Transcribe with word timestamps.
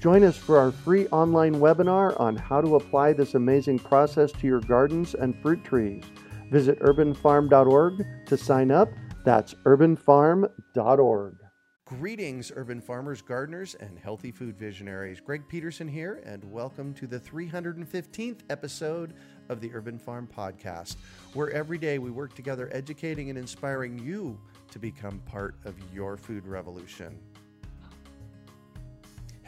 Join 0.00 0.22
us 0.22 0.36
for 0.36 0.58
our 0.58 0.70
free 0.70 1.08
online 1.08 1.56
webinar 1.56 2.18
on 2.20 2.36
how 2.36 2.60
to 2.60 2.76
apply 2.76 3.14
this 3.14 3.34
amazing 3.34 3.80
process 3.80 4.30
to 4.30 4.46
your 4.46 4.60
gardens 4.60 5.14
and 5.14 5.36
fruit 5.42 5.64
trees. 5.64 6.04
Visit 6.52 6.78
urbanfarm.org 6.78 8.06
to 8.26 8.36
sign 8.36 8.70
up. 8.70 8.88
That's 9.24 9.54
urbanfarm.org. 9.64 11.38
Greetings, 11.84 12.52
urban 12.54 12.80
farmers, 12.80 13.22
gardeners, 13.22 13.74
and 13.74 13.98
healthy 13.98 14.30
food 14.30 14.56
visionaries. 14.56 15.20
Greg 15.20 15.42
Peterson 15.48 15.88
here, 15.88 16.22
and 16.24 16.44
welcome 16.44 16.94
to 16.94 17.08
the 17.08 17.18
315th 17.18 18.40
episode 18.50 19.14
of 19.48 19.60
the 19.60 19.74
Urban 19.74 19.98
Farm 19.98 20.28
Podcast, 20.32 20.94
where 21.32 21.50
every 21.50 21.78
day 21.78 21.98
we 21.98 22.10
work 22.12 22.34
together 22.34 22.70
educating 22.72 23.30
and 23.30 23.38
inspiring 23.38 23.98
you 23.98 24.38
to 24.70 24.78
become 24.78 25.18
part 25.20 25.56
of 25.64 25.74
your 25.92 26.16
food 26.16 26.46
revolution. 26.46 27.18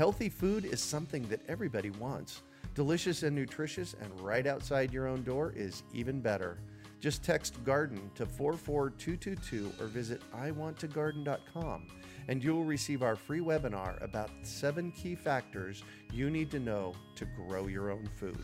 Healthy 0.00 0.30
food 0.30 0.64
is 0.64 0.80
something 0.80 1.24
that 1.24 1.42
everybody 1.46 1.90
wants. 1.90 2.40
Delicious 2.74 3.22
and 3.22 3.36
nutritious, 3.36 3.95
and 4.00 4.20
right 4.23 4.46
outside 4.46 4.95
your 4.95 5.07
own 5.07 5.23
door 5.24 5.52
is 5.54 5.82
even 5.92 6.23
better. 6.23 6.57
Just 7.01 7.23
text 7.23 7.62
garden 7.65 8.10
to 8.15 8.24
44222 8.24 9.70
or 9.79 9.88
visit 9.88 10.23
iwanttogarden.com 10.34 11.87
and 12.29 12.42
you'll 12.42 12.65
receive 12.65 13.02
our 13.02 13.15
free 13.15 13.40
webinar 13.40 14.02
about 14.02 14.30
seven 14.40 14.90
key 14.90 15.15
factors 15.15 15.82
you 16.14 16.30
need 16.30 16.51
to 16.52 16.59
know 16.59 16.95
to 17.14 17.26
grow 17.37 17.66
your 17.66 17.90
own 17.90 18.09
food. 18.16 18.42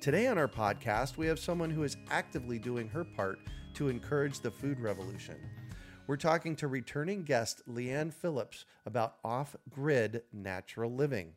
Today 0.00 0.28
on 0.28 0.38
our 0.38 0.48
podcast, 0.48 1.18
we 1.18 1.26
have 1.26 1.38
someone 1.38 1.68
who 1.68 1.82
is 1.82 1.98
actively 2.10 2.58
doing 2.58 2.88
her 2.88 3.04
part 3.04 3.38
to 3.74 3.90
encourage 3.90 4.40
the 4.40 4.50
food 4.50 4.80
revolution. 4.80 5.36
We're 6.10 6.16
talking 6.16 6.56
to 6.56 6.66
returning 6.66 7.22
guest 7.22 7.62
Leanne 7.68 8.12
Phillips 8.12 8.64
about 8.84 9.18
off 9.22 9.54
grid 9.68 10.22
natural 10.32 10.92
living. 10.92 11.34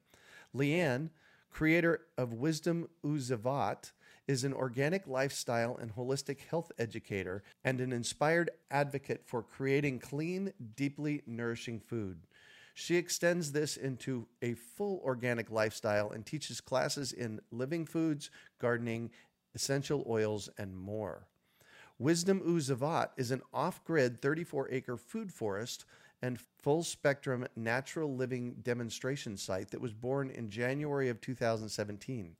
Leanne, 0.51 1.11
creator 1.51 2.01
of 2.17 2.33
Wisdom 2.33 2.89
ooh 3.05 3.19
Zivaat, 3.19 3.91
is 4.27 4.43
an 4.43 4.51
organic 4.51 5.05
lifestyle 5.05 5.77
and 5.79 5.95
holistic 5.95 6.39
health 6.49 6.71
educator 6.79 7.43
and 7.63 7.81
an 7.81 7.93
inspired 7.93 8.49
advocate 8.71 9.21
for 9.23 9.43
creating 9.43 9.99
clean, 9.99 10.51
deeply 10.75 11.21
nourishing 11.27 11.79
food. 11.79 12.25
She 12.73 12.95
extends 12.95 13.51
this 13.51 13.77
into 13.77 14.25
a 14.41 14.55
full 14.55 15.03
organic 15.05 15.51
lifestyle 15.51 16.09
and 16.09 16.25
teaches 16.25 16.61
classes 16.61 17.13
in 17.13 17.41
living 17.51 17.85
foods, 17.85 18.31
gardening, 18.57 19.11
essential 19.53 20.03
oils, 20.09 20.49
and 20.57 20.75
more. 20.75 21.27
Wisdom 21.99 22.41
ooh 22.47 22.59
Zivaat 22.59 23.09
is 23.17 23.31
an 23.31 23.41
off 23.53 23.83
grid 23.83 24.21
34 24.21 24.69
acre 24.71 24.97
food 24.97 25.31
forest 25.31 25.85
and 26.23 26.39
full 26.61 26.83
spectrum 26.83 27.45
natural 27.55 28.15
living 28.15 28.55
demonstration 28.63 29.37
site 29.37 29.69
that 29.71 29.81
was 29.81 29.93
born 29.93 30.29
in 30.29 30.49
January 30.49 31.09
of 31.09 31.21
2017. 31.21 32.35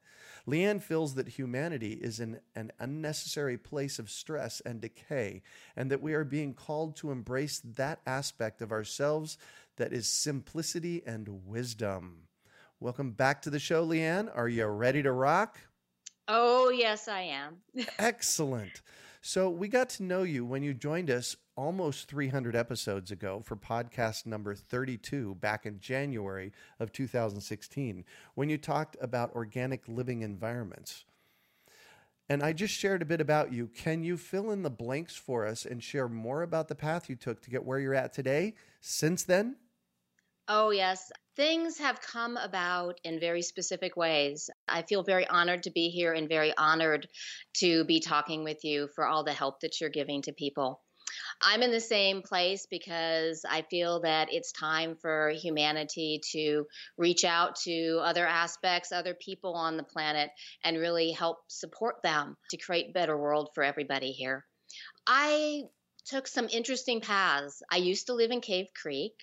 Leanne 0.48 0.82
feels 0.82 1.16
that 1.16 1.28
humanity 1.28 1.94
is 1.94 2.20
in 2.20 2.40
an 2.56 2.72
unnecessary 2.80 3.58
place 3.58 4.00
of 4.00 4.10
stress 4.10 4.62
and 4.62 4.82
decay, 4.82 5.42
and 5.76 5.92
that 5.92 6.02
we 6.02 6.14
are 6.14 6.24
being 6.24 6.54
called 6.54 6.96
to 6.96 7.12
embrace 7.12 7.60
that 7.60 8.00
aspect 8.08 8.62
of 8.62 8.72
ourselves 8.72 9.38
that 9.76 9.94
is 9.94 10.08
simplicity 10.08 11.04
and 11.06 11.46
wisdom. 11.46 12.28
Welcome 12.80 13.12
back 13.12 13.42
to 13.44 13.50
the 13.50 13.60
show, 13.60 13.86
Leanne. 13.86 14.32
Are 14.36 14.50
you 14.50 14.66
ready 14.66 15.04
to 15.04 15.12
rock? 15.12 15.60
Oh, 16.28 16.70
yes, 16.70 17.08
I 17.08 17.22
am. 17.22 17.58
Excellent. 18.00 18.82
So, 19.26 19.50
we 19.50 19.70
got 19.70 19.88
to 19.92 20.04
know 20.04 20.24
you 20.24 20.44
when 20.44 20.64
you 20.64 20.74
joined 20.74 21.10
us 21.10 21.38
almost 21.56 22.10
300 22.10 22.58
episodes 22.58 23.10
ago 23.10 23.42
for 23.46 23.56
podcast 23.56 24.26
number 24.26 24.54
32 24.54 25.36
back 25.36 25.66
in 25.66 25.80
January 25.80 26.52
of 26.78 26.92
2016 26.92 28.04
when 28.36 28.50
you 28.50 28.58
talked 28.58 28.98
about 29.00 29.34
organic 29.34 29.88
living 29.88 30.24
environments. 30.24 31.06
And 32.28 32.44
I 32.44 32.52
just 32.52 32.74
shared 32.74 33.02
a 33.02 33.06
bit 33.06 33.22
about 33.22 33.54
you. 33.54 33.68
Can 33.68 34.04
you 34.04 34.18
fill 34.18 34.52
in 34.52 34.62
the 34.62 34.70
blanks 34.70 35.16
for 35.16 35.48
us 35.48 35.64
and 35.64 35.82
share 35.82 36.10
more 36.10 36.42
about 36.42 36.68
the 36.68 36.76
path 36.76 37.10
you 37.10 37.16
took 37.16 37.42
to 37.44 37.50
get 37.50 37.64
where 37.64 37.80
you're 37.80 37.94
at 37.94 38.12
today 38.12 38.56
since 38.82 39.24
then? 39.24 39.56
Oh, 40.50 40.72
yes. 40.72 41.14
Things 41.36 41.80
have 41.80 42.00
come 42.00 42.38
about 42.38 43.00
in 43.04 43.20
very 43.20 43.42
specific 43.42 43.98
ways. 43.98 44.52
I 44.68 44.84
feel 44.84 45.02
very 45.04 45.28
honored 45.28 45.64
to 45.64 45.72
be 45.72 45.90
here 45.90 46.14
and 46.14 46.30
very 46.30 46.56
honored 46.56 47.08
to 47.58 47.86
be 47.86 48.00
talking 48.00 48.44
with 48.44 48.64
you 48.64 48.88
for 48.94 49.08
all 49.08 49.24
the 49.24 49.34
help 49.34 49.62
that 49.62 49.82
you're 49.82 49.90
giving 49.90 50.22
to 50.24 50.34
people. 50.34 50.82
I'm 51.42 51.64
in 51.64 51.72
the 51.72 51.80
same 51.80 52.22
place 52.22 52.68
because 52.70 53.46
I 53.50 53.64
feel 53.64 54.02
that 54.02 54.30
it's 54.32 54.52
time 54.52 54.96
for 55.02 55.32
humanity 55.32 56.22
to 56.32 56.66
reach 56.98 57.24
out 57.24 57.56
to 57.64 58.00
other 58.04 58.28
aspects, 58.28 58.92
other 58.92 59.16
people 59.16 59.54
on 59.54 59.76
the 59.76 59.84
planet, 59.84 60.30
and 60.64 60.78
really 60.78 61.12
help 61.12 61.40
support 61.48 61.96
them 62.04 62.38
to 62.52 62.58
create 62.58 62.90
a 62.90 62.94
better 62.94 63.18
world 63.18 63.50
for 63.56 63.64
everybody 63.64 64.12
here. 64.12 64.46
I 65.08 65.64
took 66.06 66.28
some 66.28 66.48
interesting 66.52 67.02
paths. 67.02 67.62
I 67.72 67.78
used 67.78 68.08
to 68.08 68.14
live 68.14 68.32
in 68.32 68.42
Cave 68.42 68.68
Creek. 68.80 69.14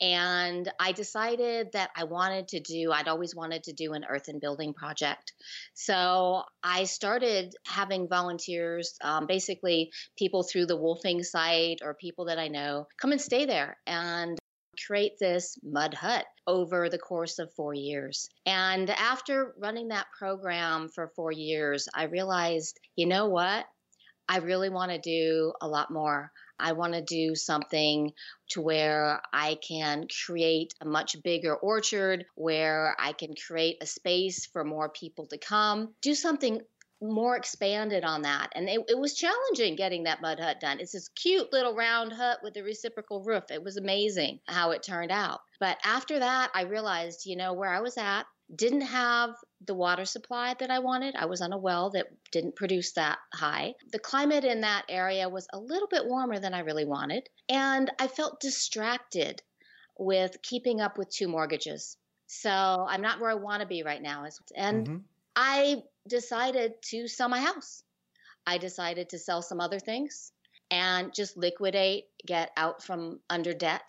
And 0.00 0.70
I 0.78 0.92
decided 0.92 1.72
that 1.72 1.90
I 1.96 2.04
wanted 2.04 2.48
to 2.48 2.60
do, 2.60 2.92
I'd 2.92 3.08
always 3.08 3.34
wanted 3.34 3.64
to 3.64 3.72
do 3.72 3.94
an 3.94 4.04
earthen 4.08 4.38
building 4.38 4.74
project. 4.74 5.32
So 5.74 6.42
I 6.62 6.84
started 6.84 7.54
having 7.66 8.08
volunteers, 8.08 8.94
um, 9.02 9.26
basically 9.26 9.90
people 10.16 10.42
through 10.42 10.66
the 10.66 10.78
WWOOFing 10.78 11.24
site 11.24 11.78
or 11.82 11.94
people 11.94 12.26
that 12.26 12.38
I 12.38 12.48
know, 12.48 12.86
come 13.00 13.12
and 13.12 13.20
stay 13.20 13.46
there 13.46 13.76
and 13.86 14.38
create 14.86 15.18
this 15.18 15.58
mud 15.62 15.94
hut 15.94 16.24
over 16.46 16.88
the 16.88 16.98
course 16.98 17.38
of 17.38 17.52
four 17.54 17.74
years. 17.74 18.28
And 18.46 18.88
after 18.90 19.54
running 19.58 19.88
that 19.88 20.06
program 20.16 20.88
for 20.88 21.12
four 21.16 21.32
years, 21.32 21.88
I 21.94 22.04
realized, 22.04 22.78
you 22.94 23.06
know 23.06 23.26
what? 23.26 23.66
I 24.28 24.38
really 24.38 24.68
want 24.68 24.92
to 24.92 24.98
do 24.98 25.52
a 25.60 25.68
lot 25.68 25.90
more. 25.90 26.30
I 26.60 26.72
want 26.72 26.94
to 26.94 27.02
do 27.02 27.34
something 27.34 28.12
to 28.50 28.60
where 28.60 29.22
I 29.32 29.58
can 29.66 30.06
create 30.24 30.74
a 30.80 30.86
much 30.86 31.16
bigger 31.22 31.54
orchard, 31.54 32.26
where 32.34 32.96
I 32.98 33.12
can 33.12 33.34
create 33.46 33.78
a 33.80 33.86
space 33.86 34.46
for 34.46 34.64
more 34.64 34.88
people 34.88 35.26
to 35.26 35.38
come, 35.38 35.94
do 36.02 36.14
something 36.14 36.60
more 37.00 37.36
expanded 37.36 38.02
on 38.02 38.22
that. 38.22 38.50
And 38.54 38.68
it, 38.68 38.80
it 38.88 38.98
was 38.98 39.14
challenging 39.14 39.76
getting 39.76 40.04
that 40.04 40.20
mud 40.20 40.40
hut 40.40 40.58
done. 40.60 40.80
It's 40.80 40.92
this 40.92 41.08
cute 41.10 41.52
little 41.52 41.76
round 41.76 42.12
hut 42.12 42.40
with 42.42 42.56
a 42.56 42.62
reciprocal 42.62 43.22
roof. 43.22 43.44
It 43.50 43.62
was 43.62 43.76
amazing 43.76 44.40
how 44.46 44.72
it 44.72 44.82
turned 44.82 45.12
out. 45.12 45.40
But 45.60 45.78
after 45.84 46.18
that, 46.18 46.50
I 46.54 46.62
realized, 46.62 47.24
you 47.24 47.36
know, 47.36 47.52
where 47.52 47.72
I 47.72 47.80
was 47.80 47.96
at, 47.96 48.26
didn't 48.54 48.82
have 48.82 49.30
the 49.66 49.74
water 49.74 50.04
supply 50.04 50.54
that 50.58 50.70
I 50.70 50.78
wanted. 50.78 51.14
I 51.16 51.26
was 51.26 51.40
on 51.40 51.52
a 51.52 51.58
well 51.58 51.90
that 51.90 52.06
didn't 52.32 52.56
produce 52.56 52.92
that 52.92 53.18
high. 53.32 53.74
The 53.92 53.98
climate 53.98 54.44
in 54.44 54.62
that 54.62 54.84
area 54.88 55.28
was 55.28 55.46
a 55.52 55.58
little 55.58 55.88
bit 55.88 56.06
warmer 56.06 56.38
than 56.38 56.54
I 56.54 56.60
really 56.60 56.84
wanted. 56.84 57.28
And 57.48 57.90
I 57.98 58.06
felt 58.06 58.40
distracted 58.40 59.42
with 59.98 60.40
keeping 60.42 60.80
up 60.80 60.96
with 60.96 61.10
two 61.10 61.28
mortgages. 61.28 61.96
So 62.26 62.50
I'm 62.50 63.02
not 63.02 63.20
where 63.20 63.30
I 63.30 63.34
want 63.34 63.62
to 63.62 63.68
be 63.68 63.82
right 63.82 64.02
now. 64.02 64.24
And 64.56 64.86
mm-hmm. 64.86 64.96
I 65.36 65.82
decided 66.08 66.74
to 66.90 67.08
sell 67.08 67.28
my 67.28 67.40
house. 67.40 67.82
I 68.46 68.58
decided 68.58 69.10
to 69.10 69.18
sell 69.18 69.42
some 69.42 69.60
other 69.60 69.78
things 69.78 70.32
and 70.70 71.12
just 71.14 71.36
liquidate, 71.36 72.04
get 72.26 72.50
out 72.56 72.82
from 72.82 73.20
under 73.28 73.52
debt 73.52 73.82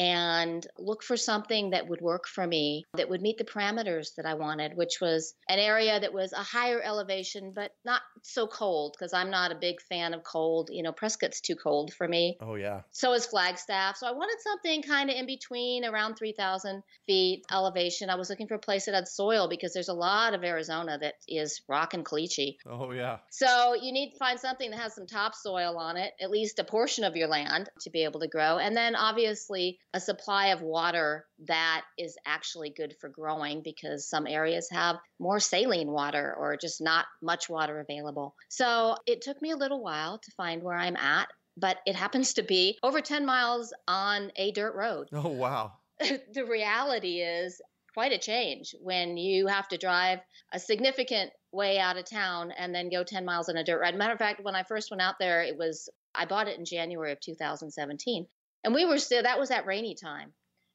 and 0.00 0.66
look 0.78 1.02
for 1.02 1.18
something 1.18 1.70
that 1.70 1.86
would 1.86 2.00
work 2.00 2.26
for 2.26 2.46
me 2.46 2.86
that 2.94 3.10
would 3.10 3.20
meet 3.20 3.36
the 3.36 3.44
parameters 3.44 4.14
that 4.16 4.24
I 4.24 4.32
wanted, 4.32 4.74
which 4.74 4.98
was 4.98 5.34
an 5.46 5.58
area 5.58 6.00
that 6.00 6.14
was 6.14 6.32
a 6.32 6.42
higher 6.42 6.80
elevation, 6.80 7.52
but 7.54 7.72
not 7.84 8.00
so 8.22 8.46
cold 8.46 8.96
because 8.98 9.12
I'm 9.12 9.30
not 9.30 9.52
a 9.52 9.56
big 9.56 9.78
fan 9.90 10.14
of 10.14 10.22
cold. 10.24 10.70
You 10.72 10.82
know, 10.82 10.92
Prescott's 10.92 11.42
too 11.42 11.54
cold 11.54 11.92
for 11.92 12.08
me. 12.08 12.38
Oh, 12.40 12.54
yeah. 12.54 12.80
So 12.92 13.12
is 13.12 13.26
Flagstaff. 13.26 13.98
So 13.98 14.06
I 14.06 14.12
wanted 14.12 14.38
something 14.40 14.82
kind 14.82 15.10
of 15.10 15.16
in 15.16 15.26
between 15.26 15.84
around 15.84 16.14
3,000 16.14 16.82
feet 17.06 17.44
elevation. 17.52 18.08
I 18.08 18.14
was 18.14 18.30
looking 18.30 18.48
for 18.48 18.54
a 18.54 18.58
place 18.58 18.86
that 18.86 18.94
had 18.94 19.06
soil 19.06 19.48
because 19.50 19.74
there's 19.74 19.88
a 19.88 19.94
lot 19.94 20.32
of 20.32 20.44
Arizona 20.44 20.96
that 20.98 21.16
is 21.28 21.60
rock 21.68 21.92
and 21.92 22.06
caliche. 22.06 22.56
Oh, 22.66 22.92
yeah. 22.92 23.18
So 23.28 23.74
you 23.74 23.92
need 23.92 24.12
to 24.12 24.16
find 24.16 24.40
something 24.40 24.70
that 24.70 24.80
has 24.80 24.94
some 24.94 25.06
topsoil 25.06 25.76
on 25.76 25.98
it, 25.98 26.14
at 26.22 26.30
least 26.30 26.58
a 26.58 26.64
portion 26.64 27.04
of 27.04 27.16
your 27.16 27.28
land 27.28 27.68
to 27.82 27.90
be 27.90 28.04
able 28.04 28.20
to 28.20 28.28
grow. 28.28 28.56
And 28.56 28.74
then 28.74 28.96
obviously 28.96 29.78
a 29.92 30.00
supply 30.00 30.48
of 30.48 30.62
water 30.62 31.26
that 31.46 31.82
is 31.98 32.16
actually 32.24 32.70
good 32.70 32.94
for 33.00 33.08
growing 33.08 33.62
because 33.62 34.08
some 34.08 34.26
areas 34.26 34.68
have 34.70 34.96
more 35.18 35.40
saline 35.40 35.90
water 35.90 36.34
or 36.38 36.56
just 36.56 36.80
not 36.80 37.06
much 37.22 37.48
water 37.48 37.80
available. 37.80 38.34
So 38.48 38.96
it 39.06 39.22
took 39.22 39.40
me 39.42 39.50
a 39.50 39.56
little 39.56 39.82
while 39.82 40.18
to 40.18 40.32
find 40.36 40.62
where 40.62 40.76
I'm 40.76 40.96
at, 40.96 41.28
but 41.56 41.78
it 41.86 41.96
happens 41.96 42.34
to 42.34 42.42
be 42.42 42.78
over 42.82 43.00
10 43.00 43.26
miles 43.26 43.72
on 43.88 44.30
a 44.36 44.52
dirt 44.52 44.74
road. 44.74 45.08
Oh, 45.22 45.28
wow. 45.28 45.72
the 46.00 46.46
reality 46.46 47.20
is 47.20 47.60
quite 47.92 48.12
a 48.12 48.18
change 48.18 48.74
when 48.80 49.16
you 49.16 49.48
have 49.48 49.68
to 49.68 49.76
drive 49.76 50.20
a 50.52 50.58
significant 50.58 51.30
way 51.52 51.78
out 51.78 51.96
of 51.96 52.08
town 52.08 52.52
and 52.56 52.74
then 52.74 52.88
go 52.88 53.02
10 53.02 53.24
miles 53.24 53.48
on 53.48 53.56
a 53.56 53.64
dirt 53.64 53.80
road. 53.80 53.96
Matter 53.96 54.12
of 54.12 54.18
fact, 54.18 54.42
when 54.42 54.54
I 54.54 54.62
first 54.62 54.90
went 54.90 55.02
out 55.02 55.16
there, 55.18 55.42
it 55.42 55.58
was, 55.58 55.88
I 56.14 56.24
bought 56.24 56.48
it 56.48 56.58
in 56.58 56.64
January 56.64 57.12
of 57.12 57.20
2017. 57.20 58.26
And 58.64 58.74
we 58.74 58.84
were 58.84 58.98
still, 58.98 59.22
that 59.22 59.38
was 59.38 59.48
that 59.48 59.66
rainy 59.66 59.94
time 59.94 60.32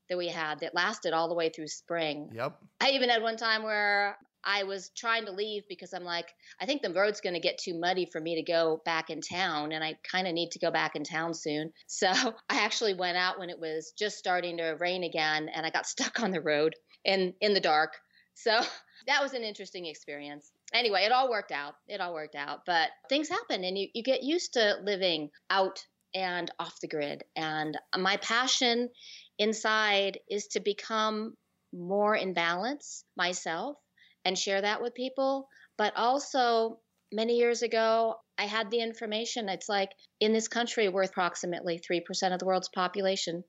that 0.09 0.17
we 0.17 0.27
had 0.27 0.59
that 0.59 0.75
lasted 0.75 1.13
all 1.13 1.29
the 1.29 1.35
way 1.35 1.49
through 1.49 1.67
spring. 1.67 2.29
Yep. 2.33 2.57
I 2.81 2.91
even 2.91 3.09
had 3.09 3.21
one 3.21 3.37
time 3.37 3.63
where 3.63 4.17
I 4.45 4.63
was 4.63 4.91
trying 4.95 5.25
to 5.25 5.31
leave 5.31 5.63
because 5.67 5.93
I'm 5.93 6.03
like, 6.03 6.31
I 6.61 6.65
think 6.65 6.81
the 6.81 6.93
road's 6.93 7.21
going 7.21 7.33
to 7.33 7.39
get 7.39 7.57
too 7.57 7.77
muddy 7.77 8.07
for 8.11 8.21
me 8.21 8.35
to 8.35 8.43
go 8.43 8.81
back 8.85 9.09
in 9.09 9.21
town, 9.21 9.71
and 9.71 9.83
I 9.83 9.97
kind 10.09 10.27
of 10.27 10.33
need 10.33 10.51
to 10.51 10.59
go 10.59 10.69
back 10.69 10.95
in 10.95 11.03
town 11.03 11.33
soon. 11.33 11.71
So 11.87 12.07
I 12.07 12.63
actually 12.63 12.93
went 12.93 13.17
out 13.17 13.39
when 13.39 13.49
it 13.49 13.59
was 13.59 13.93
just 13.97 14.17
starting 14.17 14.57
to 14.57 14.75
rain 14.79 15.03
again, 15.03 15.49
and 15.49 15.65
I 15.65 15.71
got 15.71 15.87
stuck 15.95 16.21
on 16.21 16.31
the 16.31 16.41
road 16.41 16.75
in 17.03 17.33
in 17.41 17.53
the 17.53 17.59
dark. 17.59 17.93
So 18.35 18.51
that 19.07 19.23
was 19.23 19.33
an 19.33 19.43
interesting 19.43 19.85
experience. 19.85 20.51
Anyway, 20.73 21.03
it 21.03 21.11
all 21.11 21.29
worked 21.29 21.51
out. 21.51 21.75
It 21.87 22.01
all 22.01 22.13
worked 22.13 22.35
out, 22.35 22.61
but 22.65 22.89
things 23.09 23.29
happen, 23.29 23.63
and 23.63 23.77
you 23.77 23.87
you 23.93 24.03
get 24.03 24.23
used 24.23 24.53
to 24.53 24.77
living 24.83 25.31
out 25.49 25.83
and 26.15 26.49
off 26.57 26.79
the 26.81 26.87
grid. 26.87 27.23
And 27.35 27.77
my 27.95 28.17
passion 28.17 28.89
inside 29.37 30.17
is 30.29 30.47
to 30.47 30.61
become 30.61 31.35
more 31.73 32.15
in 32.15 32.33
balance 32.33 33.03
myself 33.17 33.75
and 34.23 34.37
share 34.37 34.61
that 34.61 34.81
with 34.81 34.95
people. 34.95 35.47
But 35.77 35.93
also, 35.97 36.79
many 37.11 37.37
years 37.37 37.61
ago, 37.61 38.15
I 38.37 38.45
had 38.45 38.71
the 38.71 38.79
information. 38.79 39.49
It's 39.49 39.69
like 39.69 39.89
in 40.19 40.33
this 40.33 40.47
country, 40.47 40.89
we're 40.89 41.03
approximately 41.03 41.79
3% 41.79 42.33
of 42.33 42.39
the 42.39 42.45
world's 42.45 42.69
population, 42.69 43.43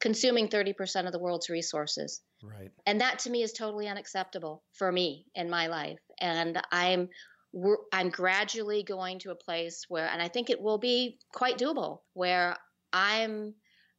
consuming 0.00 0.48
30% 0.48 1.06
of 1.06 1.12
the 1.12 1.18
world's 1.18 1.48
resources. 1.48 2.20
Right. 2.42 2.70
And 2.86 3.00
that 3.00 3.20
to 3.20 3.30
me 3.30 3.42
is 3.42 3.52
totally 3.52 3.88
unacceptable 3.88 4.62
for 4.74 4.92
me 4.92 5.26
in 5.34 5.50
my 5.50 5.66
life. 5.66 5.98
And 6.20 6.60
I'm 6.70 7.08
I'm 7.92 8.10
gradually 8.10 8.82
going 8.82 9.18
to 9.20 9.30
a 9.30 9.34
place 9.34 9.84
where, 9.88 10.06
and 10.06 10.22
I 10.22 10.28
think 10.28 10.50
it 10.50 10.60
will 10.60 10.78
be 10.78 11.18
quite 11.32 11.58
doable, 11.58 12.00
where 12.14 12.56
I'm 12.92 13.54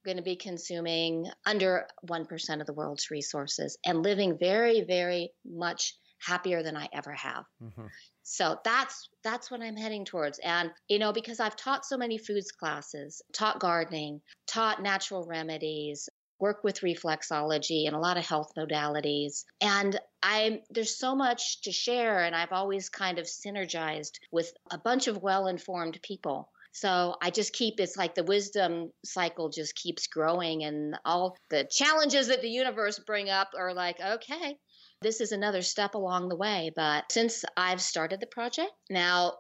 going 0.06 0.18
to 0.18 0.24
be 0.24 0.36
consuming 0.36 1.30
under 1.46 1.86
1% 2.10 2.62
of 2.62 2.68
the 2.68 2.74
world's 2.74 3.12
resources 3.12 3.78
and 3.86 4.04
living 4.04 4.38
very, 4.40 4.82
very 4.82 5.32
much 5.46 5.96
happier 6.22 6.64
than 6.64 6.78
I 6.78 6.88
ever 6.94 7.14
have. 7.14 7.44
Mm-hmm. 7.62 7.88
So 8.24 8.58
that's 8.64 9.10
that's 9.24 9.50
what 9.50 9.62
I'm 9.62 9.76
heading 9.76 10.06
towards. 10.06 10.40
And 10.40 10.72
you 10.88 11.00
know, 11.00 11.12
because 11.12 11.40
I've 11.40 11.56
taught 11.56 11.86
so 11.86 11.98
many 11.98 12.18
foods 12.18 12.52
classes, 12.52 13.22
taught 13.34 13.60
gardening, 13.60 14.22
taught 14.48 14.82
natural 14.82 15.26
remedies, 15.26 16.08
work 16.42 16.64
with 16.64 16.82
reflexology 16.82 17.86
and 17.86 17.96
a 17.96 18.00
lot 18.00 18.18
of 18.18 18.26
health 18.26 18.52
modalities. 18.58 19.46
And 19.62 20.00
I 20.24 20.62
there's 20.70 20.98
so 20.98 21.16
much 21.16 21.62
to 21.62 21.72
share 21.72 22.24
and 22.24 22.36
I've 22.36 22.52
always 22.52 22.90
kind 22.90 23.20
of 23.20 23.26
synergized 23.26 24.20
with 24.32 24.52
a 24.72 24.78
bunch 24.78 25.08
of 25.08 25.22
well-informed 25.22 26.00
people. 26.02 26.50
So 26.74 27.16
I 27.22 27.30
just 27.30 27.54
keep 27.54 27.80
it's 27.80 27.98
like 27.98 28.16
the 28.16 28.24
wisdom 28.24 28.92
cycle 29.06 29.50
just 29.50 29.76
keeps 29.76 30.08
growing 30.08 30.64
and 30.64 30.98
all 31.06 31.38
the 31.50 31.68
challenges 31.70 32.28
that 32.28 32.42
the 32.42 32.50
universe 32.50 33.00
bring 33.00 33.30
up 33.30 33.50
are 33.58 33.74
like, 33.74 34.00
okay, 34.00 34.58
this 35.02 35.20
is 35.20 35.32
another 35.32 35.62
step 35.62 35.96
along 35.96 36.30
the 36.30 36.38
way. 36.38 36.72
But 36.76 37.12
since 37.12 37.44
I've 37.58 37.82
started 37.82 38.20
the 38.20 38.28
project, 38.28 38.72
now 38.90 39.34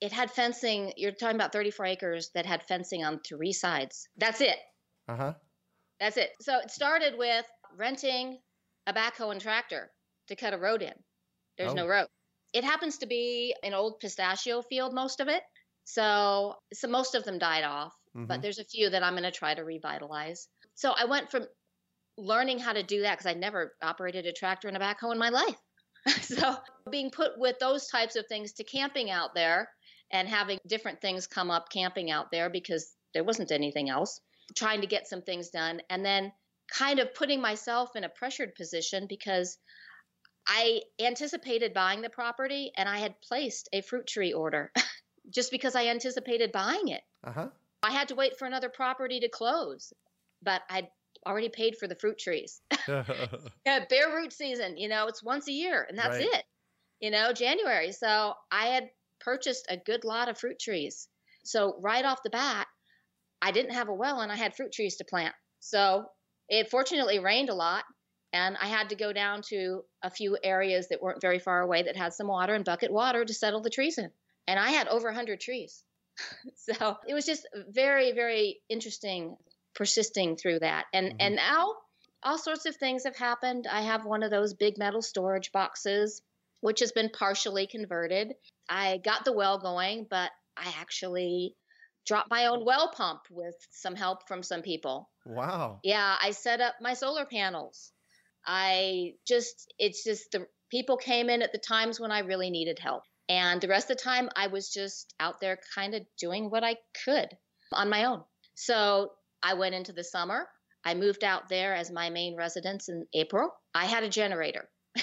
it 0.00 0.12
had 0.12 0.30
fencing. 0.30 0.92
You're 0.96 1.12
talking 1.12 1.36
about 1.36 1.52
34 1.52 1.86
acres 1.86 2.30
that 2.34 2.46
had 2.46 2.62
fencing 2.68 3.04
on 3.04 3.20
three 3.20 3.52
sides. 3.52 4.08
That's 4.16 4.40
it. 4.40 4.56
Uh 5.08 5.16
huh. 5.16 5.34
That's 6.00 6.16
it. 6.16 6.30
So 6.40 6.58
it 6.58 6.70
started 6.70 7.14
with 7.18 7.44
renting 7.76 8.38
a 8.86 8.92
backhoe 8.92 9.32
and 9.32 9.40
tractor 9.40 9.90
to 10.28 10.36
cut 10.36 10.54
a 10.54 10.58
road 10.58 10.82
in. 10.82 10.94
There's 11.56 11.72
oh. 11.72 11.76
no 11.76 11.86
road. 11.86 12.06
It 12.52 12.64
happens 12.64 12.98
to 12.98 13.06
be 13.06 13.54
an 13.62 13.74
old 13.74 14.00
pistachio 14.00 14.62
field, 14.62 14.94
most 14.94 15.20
of 15.20 15.28
it. 15.28 15.42
So, 15.84 16.54
so 16.72 16.88
most 16.88 17.14
of 17.14 17.24
them 17.24 17.38
died 17.38 17.64
off, 17.64 17.94
mm-hmm. 18.16 18.26
but 18.26 18.42
there's 18.42 18.58
a 18.58 18.64
few 18.64 18.90
that 18.90 19.02
I'm 19.02 19.14
going 19.14 19.24
to 19.24 19.30
try 19.30 19.54
to 19.54 19.64
revitalize. 19.64 20.48
So 20.74 20.92
I 20.96 21.06
went 21.06 21.30
from 21.30 21.46
learning 22.16 22.58
how 22.58 22.72
to 22.72 22.82
do 22.82 23.02
that 23.02 23.18
because 23.18 23.30
I 23.30 23.34
never 23.34 23.74
operated 23.82 24.26
a 24.26 24.32
tractor 24.32 24.68
and 24.68 24.76
a 24.76 24.80
backhoe 24.80 25.12
in 25.12 25.18
my 25.18 25.30
life. 25.30 25.56
so 26.20 26.56
being 26.90 27.10
put 27.10 27.38
with 27.38 27.58
those 27.58 27.86
types 27.88 28.16
of 28.16 28.26
things 28.26 28.52
to 28.54 28.64
camping 28.64 29.10
out 29.10 29.34
there 29.34 29.68
and 30.10 30.28
having 30.28 30.58
different 30.66 31.00
things 31.00 31.26
come 31.26 31.50
up 31.50 31.70
camping 31.70 32.10
out 32.10 32.30
there 32.30 32.50
because 32.50 32.94
there 33.14 33.24
wasn't 33.24 33.50
anything 33.52 33.88
else, 33.88 34.20
trying 34.56 34.80
to 34.80 34.86
get 34.86 35.08
some 35.08 35.22
things 35.22 35.50
done, 35.50 35.80
and 35.90 36.04
then 36.04 36.32
kind 36.70 36.98
of 36.98 37.14
putting 37.14 37.40
myself 37.40 37.96
in 37.96 38.04
a 38.04 38.08
pressured 38.08 38.54
position 38.54 39.06
because 39.08 39.58
I 40.46 40.82
anticipated 40.98 41.74
buying 41.74 42.00
the 42.00 42.10
property 42.10 42.72
and 42.76 42.88
I 42.88 42.98
had 42.98 43.20
placed 43.20 43.68
a 43.72 43.82
fruit 43.82 44.06
tree 44.06 44.32
order 44.32 44.72
just 45.30 45.50
because 45.50 45.74
I 45.74 45.88
anticipated 45.88 46.52
buying 46.52 46.88
it. 46.88 47.02
Uh-huh. 47.24 47.48
I 47.82 47.92
had 47.92 48.08
to 48.08 48.14
wait 48.14 48.38
for 48.38 48.46
another 48.46 48.70
property 48.70 49.20
to 49.20 49.28
close, 49.28 49.92
but 50.42 50.62
I'd 50.70 50.88
already 51.26 51.50
paid 51.50 51.76
for 51.76 51.86
the 51.86 51.96
fruit 51.96 52.18
trees. 52.18 52.60
yeah, 52.88 53.84
bare 53.88 54.14
root 54.14 54.32
season, 54.32 54.78
you 54.78 54.88
know, 54.88 55.06
it's 55.06 55.22
once 55.22 55.48
a 55.48 55.52
year 55.52 55.86
and 55.88 55.98
that's 55.98 56.16
right. 56.16 56.28
it. 56.32 56.44
You 57.00 57.10
know, 57.10 57.32
January. 57.32 57.92
So 57.92 58.34
I 58.50 58.66
had 58.66 58.88
purchased 59.20 59.66
a 59.68 59.76
good 59.76 60.04
lot 60.04 60.28
of 60.28 60.38
fruit 60.38 60.58
trees. 60.58 61.08
So 61.44 61.76
right 61.80 62.04
off 62.04 62.22
the 62.22 62.30
bat, 62.30 62.66
I 63.40 63.50
didn't 63.52 63.74
have 63.74 63.88
a 63.88 63.94
well 63.94 64.20
and 64.20 64.32
I 64.32 64.36
had 64.36 64.54
fruit 64.54 64.72
trees 64.72 64.96
to 64.96 65.04
plant. 65.04 65.34
So 65.60 66.06
it 66.48 66.70
fortunately 66.70 67.18
rained 67.18 67.50
a 67.50 67.54
lot 67.54 67.84
and 68.32 68.56
I 68.60 68.66
had 68.66 68.90
to 68.90 68.96
go 68.96 69.12
down 69.12 69.42
to 69.48 69.84
a 70.02 70.10
few 70.10 70.36
areas 70.42 70.88
that 70.88 71.00
weren't 71.00 71.20
very 71.20 71.38
far 71.38 71.60
away 71.60 71.82
that 71.84 71.96
had 71.96 72.12
some 72.12 72.28
water 72.28 72.54
and 72.54 72.64
bucket 72.64 72.92
water 72.92 73.24
to 73.24 73.34
settle 73.34 73.60
the 73.60 73.70
trees 73.70 73.98
in. 73.98 74.10
And 74.46 74.58
I 74.58 74.70
had 74.70 74.88
over 74.88 75.08
100 75.08 75.40
trees. 75.40 75.82
so 76.56 76.96
it 77.06 77.14
was 77.14 77.26
just 77.26 77.46
very, 77.68 78.12
very 78.12 78.60
interesting 78.68 79.36
persisting 79.74 80.36
through 80.36 80.58
that. 80.60 80.86
And 80.92 81.08
mm-hmm. 81.08 81.16
and 81.20 81.36
now 81.36 81.74
all 82.22 82.38
sorts 82.38 82.66
of 82.66 82.76
things 82.76 83.04
have 83.04 83.16
happened. 83.16 83.66
I 83.70 83.82
have 83.82 84.04
one 84.04 84.22
of 84.22 84.30
those 84.30 84.54
big 84.54 84.76
metal 84.76 85.02
storage 85.02 85.52
boxes 85.52 86.22
which 86.60 86.80
has 86.80 86.92
been 86.92 87.10
partially 87.10 87.66
converted. 87.66 88.34
I 88.68 88.98
got 88.98 89.24
the 89.24 89.32
well 89.32 89.58
going, 89.58 90.06
but 90.08 90.30
I 90.56 90.72
actually 90.80 91.54
dropped 92.08 92.30
my 92.30 92.46
own 92.46 92.60
oh. 92.62 92.64
well 92.64 92.90
pump 92.90 93.20
with 93.30 93.54
some 93.70 93.94
help 93.94 94.26
from 94.26 94.42
some 94.42 94.62
people. 94.62 95.10
Wow. 95.26 95.80
Yeah, 95.84 96.16
I 96.20 96.30
set 96.30 96.60
up 96.60 96.76
my 96.80 96.94
solar 96.94 97.26
panels. 97.26 97.92
I 98.46 99.12
just 99.26 99.72
it's 99.78 100.02
just 100.02 100.32
the 100.32 100.46
people 100.70 100.96
came 100.96 101.28
in 101.28 101.42
at 101.42 101.52
the 101.52 101.58
times 101.58 102.00
when 102.00 102.10
I 102.10 102.20
really 102.20 102.50
needed 102.50 102.78
help. 102.78 103.02
And 103.28 103.60
the 103.60 103.68
rest 103.68 103.90
of 103.90 103.98
the 103.98 104.02
time 104.02 104.30
I 104.34 104.46
was 104.46 104.70
just 104.70 105.14
out 105.20 105.38
there 105.40 105.58
kind 105.74 105.94
of 105.94 106.02
doing 106.18 106.50
what 106.50 106.64
I 106.64 106.76
could 107.04 107.28
on 107.72 107.90
my 107.90 108.04
own. 108.04 108.22
So 108.54 109.12
I 109.42 109.54
went 109.54 109.74
into 109.74 109.92
the 109.92 110.02
summer. 110.02 110.48
I 110.84 110.94
moved 110.94 111.24
out 111.24 111.50
there 111.50 111.74
as 111.74 111.90
my 111.90 112.08
main 112.08 112.36
residence 112.36 112.88
in 112.88 113.06
April. 113.12 113.50
I 113.74 113.84
had 113.84 114.02
a 114.02 114.08
generator. 114.08 114.70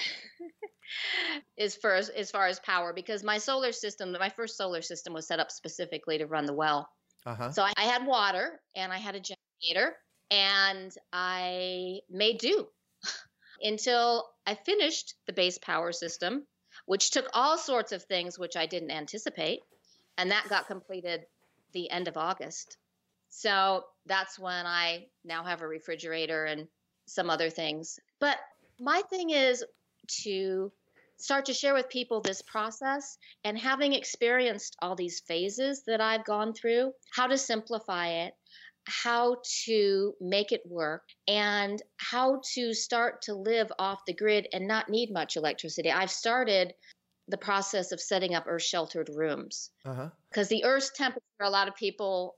as 1.58 1.76
far 1.76 1.94
as, 1.94 2.08
as 2.08 2.30
far 2.30 2.46
as 2.46 2.58
power 2.60 2.92
because 2.92 3.22
my 3.22 3.38
solar 3.38 3.72
system 3.72 4.12
my 4.12 4.28
first 4.28 4.56
solar 4.56 4.82
system 4.82 5.12
was 5.12 5.26
set 5.26 5.40
up 5.40 5.50
specifically 5.50 6.18
to 6.18 6.26
run 6.26 6.46
the 6.46 6.52
well 6.52 6.88
uh-huh. 7.26 7.50
so 7.50 7.62
I, 7.62 7.72
I 7.76 7.84
had 7.84 8.06
water 8.06 8.60
and 8.74 8.92
i 8.92 8.98
had 8.98 9.14
a 9.14 9.20
generator 9.20 9.96
and 10.30 10.92
i 11.12 12.00
made 12.10 12.38
do 12.38 12.66
until 13.62 14.28
i 14.46 14.54
finished 14.54 15.14
the 15.26 15.32
base 15.32 15.58
power 15.58 15.92
system 15.92 16.46
which 16.86 17.10
took 17.10 17.26
all 17.34 17.58
sorts 17.58 17.92
of 17.92 18.02
things 18.04 18.38
which 18.38 18.56
i 18.56 18.66
didn't 18.66 18.90
anticipate 18.90 19.60
and 20.18 20.30
that 20.30 20.48
got 20.48 20.66
completed 20.66 21.26
the 21.72 21.90
end 21.90 22.08
of 22.08 22.16
august 22.16 22.78
so 23.28 23.84
that's 24.06 24.38
when 24.38 24.66
I 24.66 25.06
now 25.24 25.44
have 25.44 25.62
a 25.62 25.68
refrigerator 25.68 26.44
and 26.44 26.68
some 27.06 27.30
other 27.30 27.50
things. 27.50 27.98
But 28.18 28.38
my 28.80 29.02
thing 29.10 29.30
is 29.30 29.64
to 30.22 30.72
start 31.18 31.46
to 31.46 31.54
share 31.54 31.74
with 31.74 31.88
people 31.88 32.20
this 32.20 32.42
process 32.42 33.18
and 33.44 33.58
having 33.58 33.92
experienced 33.92 34.76
all 34.80 34.94
these 34.94 35.20
phases 35.20 35.82
that 35.86 36.00
I've 36.00 36.24
gone 36.24 36.52
through, 36.52 36.92
how 37.14 37.26
to 37.26 37.38
simplify 37.38 38.08
it, 38.08 38.34
how 38.86 39.36
to 39.64 40.14
make 40.20 40.52
it 40.52 40.62
work, 40.66 41.02
and 41.26 41.82
how 41.96 42.40
to 42.54 42.72
start 42.72 43.22
to 43.22 43.34
live 43.34 43.72
off 43.78 44.00
the 44.06 44.14
grid 44.14 44.46
and 44.52 44.68
not 44.68 44.88
need 44.88 45.12
much 45.12 45.36
electricity. 45.36 45.90
I've 45.90 46.10
started 46.10 46.72
the 47.28 47.38
process 47.38 47.90
of 47.90 48.00
setting 48.00 48.34
up 48.34 48.44
earth 48.46 48.62
sheltered 48.62 49.10
rooms 49.12 49.70
because 49.82 49.98
uh-huh. 49.98 50.44
the 50.48 50.64
earth's 50.64 50.92
temperature, 50.94 51.22
a 51.40 51.50
lot 51.50 51.66
of 51.66 51.74
people 51.74 52.36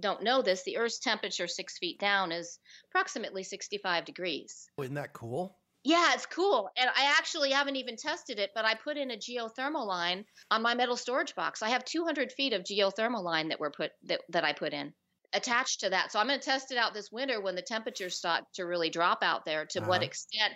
don't 0.00 0.22
know 0.22 0.42
this, 0.42 0.62
the 0.64 0.78
Earth's 0.78 0.98
temperature 0.98 1.46
six 1.46 1.78
feet 1.78 1.98
down 1.98 2.32
is 2.32 2.58
approximately 2.90 3.42
65 3.42 4.04
degrees. 4.04 4.68
Isn't 4.80 4.94
that 4.94 5.12
cool? 5.12 5.58
Yeah, 5.82 6.12
it's 6.12 6.26
cool. 6.26 6.68
And 6.76 6.90
I 6.90 7.14
actually 7.18 7.52
haven't 7.52 7.76
even 7.76 7.96
tested 7.96 8.38
it, 8.38 8.50
but 8.54 8.66
I 8.66 8.74
put 8.74 8.98
in 8.98 9.10
a 9.10 9.16
geothermal 9.16 9.86
line 9.86 10.26
on 10.50 10.62
my 10.62 10.74
metal 10.74 10.96
storage 10.96 11.34
box. 11.34 11.62
I 11.62 11.70
have 11.70 11.84
200 11.84 12.32
feet 12.32 12.52
of 12.52 12.64
geothermal 12.64 13.22
line 13.22 13.48
that 13.48 13.60
were 13.60 13.70
put 13.70 13.92
that, 14.04 14.20
that 14.28 14.44
I 14.44 14.52
put 14.52 14.74
in 14.74 14.92
attached 15.32 15.80
to 15.80 15.90
that. 15.90 16.12
So 16.12 16.18
I'm 16.18 16.26
going 16.26 16.40
to 16.40 16.44
test 16.44 16.72
it 16.72 16.78
out 16.78 16.94
this 16.94 17.12
winter 17.12 17.40
when 17.40 17.54
the 17.54 17.62
temperatures 17.62 18.16
start 18.16 18.44
to 18.54 18.64
really 18.64 18.90
drop 18.90 19.22
out 19.22 19.44
there 19.44 19.64
to 19.66 19.80
uh-huh. 19.80 19.88
what 19.88 20.02
extent 20.02 20.52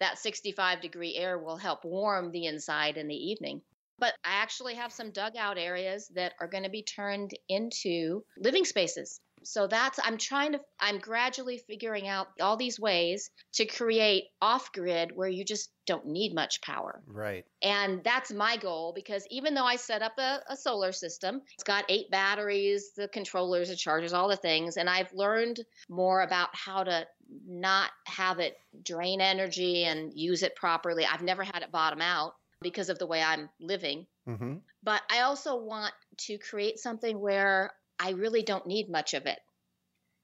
that 0.00 0.18
65 0.18 0.80
degree 0.80 1.16
air 1.16 1.38
will 1.38 1.56
help 1.56 1.84
warm 1.84 2.30
the 2.30 2.46
inside 2.46 2.96
in 2.96 3.08
the 3.08 3.14
evening. 3.14 3.62
But 3.98 4.14
I 4.24 4.42
actually 4.42 4.74
have 4.74 4.92
some 4.92 5.12
dugout 5.12 5.58
areas 5.58 6.10
that 6.14 6.32
are 6.40 6.48
going 6.48 6.64
to 6.64 6.70
be 6.70 6.82
turned 6.82 7.32
into 7.48 8.24
living 8.36 8.64
spaces. 8.64 9.20
So 9.44 9.66
that's, 9.66 9.98
I'm 10.02 10.18
trying 10.18 10.52
to, 10.52 10.60
I'm 10.80 10.98
gradually 10.98 11.58
figuring 11.66 12.08
out 12.08 12.28
all 12.40 12.56
these 12.56 12.78
ways 12.78 13.30
to 13.54 13.66
create 13.66 14.24
off 14.40 14.72
grid 14.72 15.10
where 15.14 15.28
you 15.28 15.44
just 15.44 15.70
don't 15.86 16.06
need 16.06 16.34
much 16.34 16.60
power. 16.62 17.02
Right. 17.06 17.44
And 17.62 18.02
that's 18.04 18.32
my 18.32 18.56
goal 18.56 18.92
because 18.94 19.26
even 19.30 19.54
though 19.54 19.64
I 19.64 19.76
set 19.76 20.02
up 20.02 20.12
a, 20.18 20.40
a 20.48 20.56
solar 20.56 20.92
system, 20.92 21.42
it's 21.54 21.64
got 21.64 21.84
eight 21.88 22.10
batteries, 22.10 22.92
the 22.96 23.08
controllers, 23.08 23.68
the 23.68 23.76
chargers, 23.76 24.12
all 24.12 24.28
the 24.28 24.36
things. 24.36 24.76
And 24.76 24.88
I've 24.88 25.12
learned 25.12 25.60
more 25.88 26.22
about 26.22 26.48
how 26.52 26.84
to 26.84 27.06
not 27.46 27.90
have 28.06 28.38
it 28.38 28.56
drain 28.82 29.20
energy 29.20 29.84
and 29.84 30.12
use 30.14 30.42
it 30.42 30.56
properly. 30.56 31.04
I've 31.04 31.22
never 31.22 31.42
had 31.42 31.62
it 31.62 31.72
bottom 31.72 32.00
out 32.00 32.34
because 32.62 32.88
of 32.88 32.98
the 32.98 33.06
way 33.06 33.22
I'm 33.22 33.48
living. 33.60 34.06
Mm-hmm. 34.28 34.56
But 34.82 35.02
I 35.10 35.22
also 35.22 35.56
want 35.56 35.92
to 36.18 36.38
create 36.38 36.78
something 36.78 37.18
where 37.18 37.72
I 38.02 38.10
really 38.10 38.42
don't 38.42 38.66
need 38.66 38.90
much 38.90 39.14
of 39.14 39.26
it. 39.26 39.38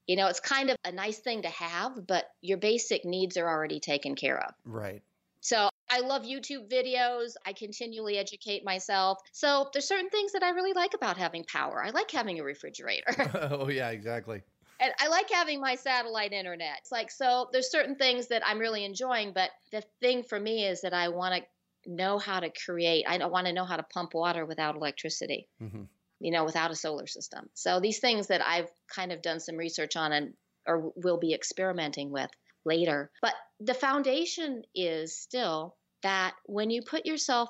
You 0.06 0.16
know, 0.16 0.26
it's 0.26 0.40
kind 0.40 0.70
of 0.70 0.76
a 0.84 0.90
nice 0.90 1.18
thing 1.18 1.42
to 1.42 1.48
have, 1.48 2.06
but 2.06 2.24
your 2.40 2.58
basic 2.58 3.04
needs 3.04 3.36
are 3.36 3.48
already 3.48 3.78
taken 3.78 4.16
care 4.16 4.38
of. 4.38 4.54
Right. 4.64 5.02
So 5.40 5.68
I 5.88 6.00
love 6.00 6.22
YouTube 6.22 6.68
videos. 6.68 7.34
I 7.46 7.52
continually 7.52 8.18
educate 8.18 8.64
myself. 8.64 9.18
So 9.32 9.68
there's 9.72 9.86
certain 9.86 10.10
things 10.10 10.32
that 10.32 10.42
I 10.42 10.50
really 10.50 10.72
like 10.72 10.94
about 10.94 11.16
having 11.16 11.44
power. 11.44 11.82
I 11.82 11.90
like 11.90 12.10
having 12.10 12.40
a 12.40 12.44
refrigerator. 12.44 13.30
oh, 13.52 13.68
yeah, 13.68 13.90
exactly. 13.90 14.42
And 14.80 14.92
I 14.98 15.08
like 15.08 15.30
having 15.30 15.60
my 15.60 15.74
satellite 15.74 16.32
internet. 16.32 16.78
It's 16.80 16.92
like, 16.92 17.10
so 17.10 17.48
there's 17.52 17.70
certain 17.70 17.96
things 17.96 18.28
that 18.28 18.42
I'm 18.46 18.58
really 18.58 18.84
enjoying, 18.84 19.32
but 19.32 19.50
the 19.72 19.82
thing 20.00 20.22
for 20.22 20.38
me 20.38 20.66
is 20.66 20.80
that 20.82 20.94
I 20.94 21.08
want 21.08 21.34
to 21.34 21.92
know 21.92 22.18
how 22.18 22.40
to 22.40 22.50
create. 22.50 23.04
I 23.08 23.24
want 23.26 23.46
to 23.46 23.52
know 23.52 23.64
how 23.64 23.76
to 23.76 23.82
pump 23.82 24.14
water 24.14 24.44
without 24.44 24.76
electricity, 24.76 25.48
mm-hmm. 25.62 25.82
You 26.20 26.32
know, 26.32 26.44
without 26.44 26.70
a 26.70 26.76
solar 26.76 27.06
system. 27.06 27.48
So 27.54 27.80
these 27.80 27.98
things 27.98 28.28
that 28.28 28.44
I've 28.46 28.70
kind 28.94 29.12
of 29.12 29.22
done 29.22 29.40
some 29.40 29.56
research 29.56 29.96
on 29.96 30.12
and 30.12 30.34
or 30.66 30.92
will 30.96 31.18
be 31.18 31.32
experimenting 31.32 32.10
with 32.10 32.30
later. 32.64 33.10
But 33.22 33.34
the 33.60 33.74
foundation 33.74 34.62
is 34.74 35.18
still 35.18 35.76
that 36.02 36.34
when 36.44 36.70
you 36.70 36.82
put 36.82 37.06
yourself 37.06 37.48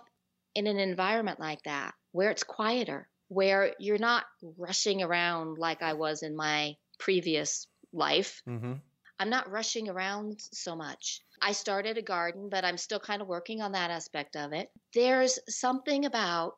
in 0.55 0.67
an 0.67 0.79
environment 0.79 1.41
like 1.41 1.63
that, 1.65 1.95
where 2.13 2.31
it's 2.31 2.45
quieter, 2.45 3.09
where 3.29 3.75
you're 3.79 3.99
not 3.99 4.25
rushing 4.57 5.03
around 5.03 5.59
like 5.59 5.83
I 5.83 5.95
was 5.95 6.23
in 6.23 6.37
my 6.37 6.75
previous 6.99 7.67
life, 7.93 8.43
mm-hmm. 8.49 8.75
I'm 9.19 9.31
not 9.31 9.51
rushing 9.51 9.89
around 9.89 10.41
so 10.53 10.77
much. 10.77 11.21
I 11.43 11.53
started 11.53 11.99
a 11.99 12.03
garden, 12.03 12.49
but 12.51 12.65
I'm 12.65 12.79
still 12.79 13.01
kind 13.01 13.21
of 13.21 13.29
working 13.29 13.61
on 13.61 13.73
that 13.73 13.91
aspect 13.91 14.37
of 14.37 14.53
it. 14.53 14.71
There's 14.95 15.39
something 15.49 16.05
about 16.05 16.55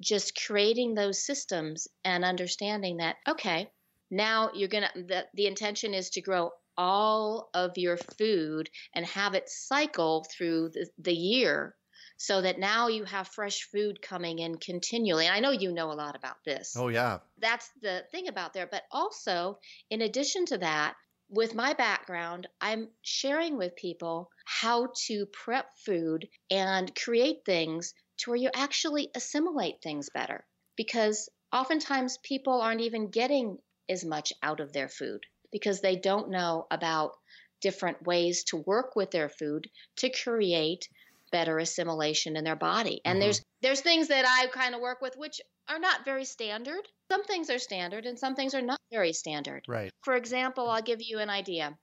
just 0.00 0.38
creating 0.46 0.94
those 0.94 1.24
systems 1.24 1.88
and 2.04 2.24
understanding 2.24 2.98
that, 2.98 3.16
okay, 3.28 3.70
now 4.10 4.50
you're 4.54 4.68
going 4.68 4.84
to, 4.94 5.02
the, 5.02 5.26
the 5.34 5.46
intention 5.46 5.94
is 5.94 6.10
to 6.10 6.20
grow 6.20 6.50
all 6.76 7.50
of 7.54 7.76
your 7.76 7.96
food 8.18 8.70
and 8.94 9.04
have 9.06 9.34
it 9.34 9.48
cycle 9.48 10.24
through 10.36 10.70
the, 10.70 10.88
the 10.98 11.14
year 11.14 11.76
so 12.16 12.42
that 12.42 12.58
now 12.58 12.88
you 12.88 13.04
have 13.04 13.28
fresh 13.28 13.68
food 13.72 14.02
coming 14.02 14.38
in 14.40 14.56
continually. 14.56 15.26
And 15.26 15.34
I 15.34 15.40
know 15.40 15.52
you 15.52 15.72
know 15.72 15.90
a 15.90 15.94
lot 15.94 16.16
about 16.16 16.36
this. 16.44 16.74
Oh, 16.76 16.88
yeah. 16.88 17.18
That's 17.38 17.68
the 17.80 18.02
thing 18.12 18.28
about 18.28 18.52
there. 18.52 18.68
But 18.70 18.82
also, 18.90 19.58
in 19.90 20.02
addition 20.02 20.44
to 20.46 20.58
that, 20.58 20.94
with 21.30 21.54
my 21.54 21.72
background, 21.72 22.48
I'm 22.60 22.88
sharing 23.02 23.56
with 23.56 23.76
people 23.76 24.30
how 24.44 24.88
to 25.06 25.26
prep 25.26 25.66
food 25.86 26.28
and 26.50 26.94
create 26.94 27.38
things 27.46 27.94
to 28.20 28.30
where 28.30 28.36
you 28.36 28.50
actually 28.54 29.10
assimilate 29.14 29.82
things 29.82 30.10
better. 30.12 30.44
Because 30.76 31.28
oftentimes 31.52 32.18
people 32.22 32.60
aren't 32.60 32.80
even 32.80 33.10
getting 33.10 33.58
as 33.88 34.04
much 34.04 34.32
out 34.42 34.60
of 34.60 34.72
their 34.72 34.88
food 34.88 35.24
because 35.52 35.80
they 35.80 35.96
don't 35.96 36.30
know 36.30 36.66
about 36.70 37.16
different 37.60 38.02
ways 38.06 38.44
to 38.44 38.56
work 38.56 38.96
with 38.96 39.10
their 39.10 39.28
food 39.28 39.68
to 39.96 40.10
create 40.10 40.88
better 41.30 41.58
assimilation 41.58 42.36
in 42.36 42.44
their 42.44 42.56
body. 42.56 43.00
And 43.04 43.16
mm-hmm. 43.16 43.20
there's 43.20 43.42
there's 43.62 43.80
things 43.80 44.08
that 44.08 44.24
I 44.26 44.46
kind 44.48 44.74
of 44.74 44.80
work 44.80 45.00
with 45.00 45.16
which 45.16 45.40
are 45.68 45.78
not 45.78 46.04
very 46.04 46.24
standard. 46.24 46.80
Some 47.10 47.24
things 47.24 47.50
are 47.50 47.58
standard 47.58 48.06
and 48.06 48.18
some 48.18 48.34
things 48.34 48.54
are 48.54 48.62
not 48.62 48.80
very 48.90 49.12
standard. 49.12 49.64
Right. 49.68 49.92
For 50.02 50.14
example, 50.14 50.68
I'll 50.68 50.82
give 50.82 51.02
you 51.02 51.18
an 51.18 51.30
idea. 51.30 51.76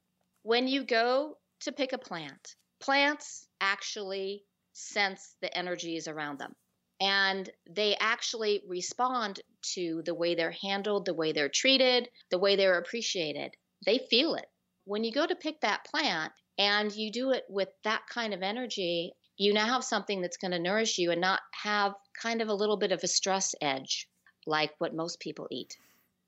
When 0.44 0.67
you 0.67 0.84
go 0.84 1.38
to 1.62 1.72
pick 1.72 1.94
a 1.94 1.98
plant, 1.98 2.56
plants 2.79 3.48
actually 3.62 4.44
sense 4.77 5.36
the 5.41 5.55
energies 5.57 6.07
around 6.07 6.39
them. 6.39 6.55
And 7.00 7.50
they 7.69 7.96
actually 8.00 8.63
respond 8.67 9.39
to 9.74 10.01
the 10.05 10.15
way 10.15 10.36
they're 10.36 10.51
handled, 10.51 11.05
the 11.05 11.13
way 11.13 11.31
they're 11.31 11.50
treated, 11.50 12.10
the 12.31 12.39
way 12.39 12.55
they're 12.55 12.79
appreciated. 12.79 13.55
They 13.86 14.00
feel 14.10 14.36
it. 14.36 14.48
When 14.86 15.03
you 15.03 15.12
go 15.12 15.25
to 15.25 15.36
pick 15.36 15.62
that 15.62 15.86
plant 15.86 16.31
and 16.57 16.91
you 16.96 17.12
do 17.12 17.31
it 17.31 17.46
with 17.50 17.69
that 17.84 18.07
kind 18.07 18.34
of 18.34 18.41
energy, 18.41 19.13
you 19.38 19.53
now 19.53 19.65
have 19.65 19.84
something 19.84 20.22
that's 20.22 20.38
going 20.38 20.51
to 20.51 20.60
nourish 20.60 20.98
you 20.98 21.12
and 21.12 21.22
not 21.22 21.41
have 21.51 21.93
kind 22.19 22.41
of 22.41 22.48
a 22.48 22.53
little 22.53 22.77
bit 22.77 22.91
of 22.91 23.03
a 23.03 23.07
stress 23.07 23.53
edge 23.62 24.07
like 24.48 24.74
what 24.79 24.96
most 24.96 25.19
people 25.19 25.48
eat. 25.51 25.77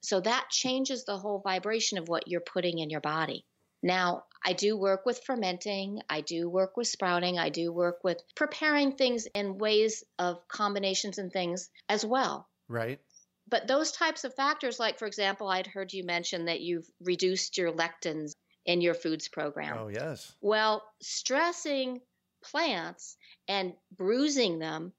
So 0.02 0.22
that 0.22 0.50
changes 0.50 1.04
the 1.04 1.18
whole 1.18 1.40
vibration 1.40 1.98
of 1.98 2.08
what 2.08 2.28
you're 2.28 2.42
putting 2.42 2.80
in 2.80 2.90
your 2.90 3.02
body. 3.02 3.46
Now, 3.82 4.26
I 4.46 4.54
do 4.54 4.78
work 4.78 5.06
with 5.06 5.24
fermenting, 5.24 6.02
I 6.10 6.22
do 6.22 6.50
work 6.50 6.78
with 6.78 6.88
sprouting, 6.88 7.38
I 7.38 7.50
do 7.50 7.72
work 7.72 8.04
with 8.04 8.22
preparing 8.36 8.94
things 8.94 9.28
in 9.34 9.58
ways 9.58 10.04
of 10.18 10.48
combinations 10.48 11.18
and 11.18 11.32
things 11.32 11.70
as 11.88 12.06
well. 12.06 12.48
Right. 12.68 13.00
But 13.48 13.68
those 13.68 13.92
types 13.92 14.24
of 14.24 14.36
factors, 14.36 14.80
like 14.80 15.00
for 15.00 15.08
example, 15.08 15.48
I'd 15.48 15.68
heard 15.68 15.92
you 15.92 16.04
mention 16.04 16.46
that 16.46 16.62
you've 16.62 16.90
reduced 17.02 17.58
your 17.58 17.72
lectins 17.72 18.34
in 18.66 18.82
your 18.82 18.94
foods 18.94 19.28
program. 19.28 19.78
Oh, 19.78 19.88
yes. 19.88 20.36
Well, 20.42 20.84
stressing 21.02 22.02
plants 22.44 23.18
and 23.48 23.74
bruising 23.98 24.60
them 24.60 24.94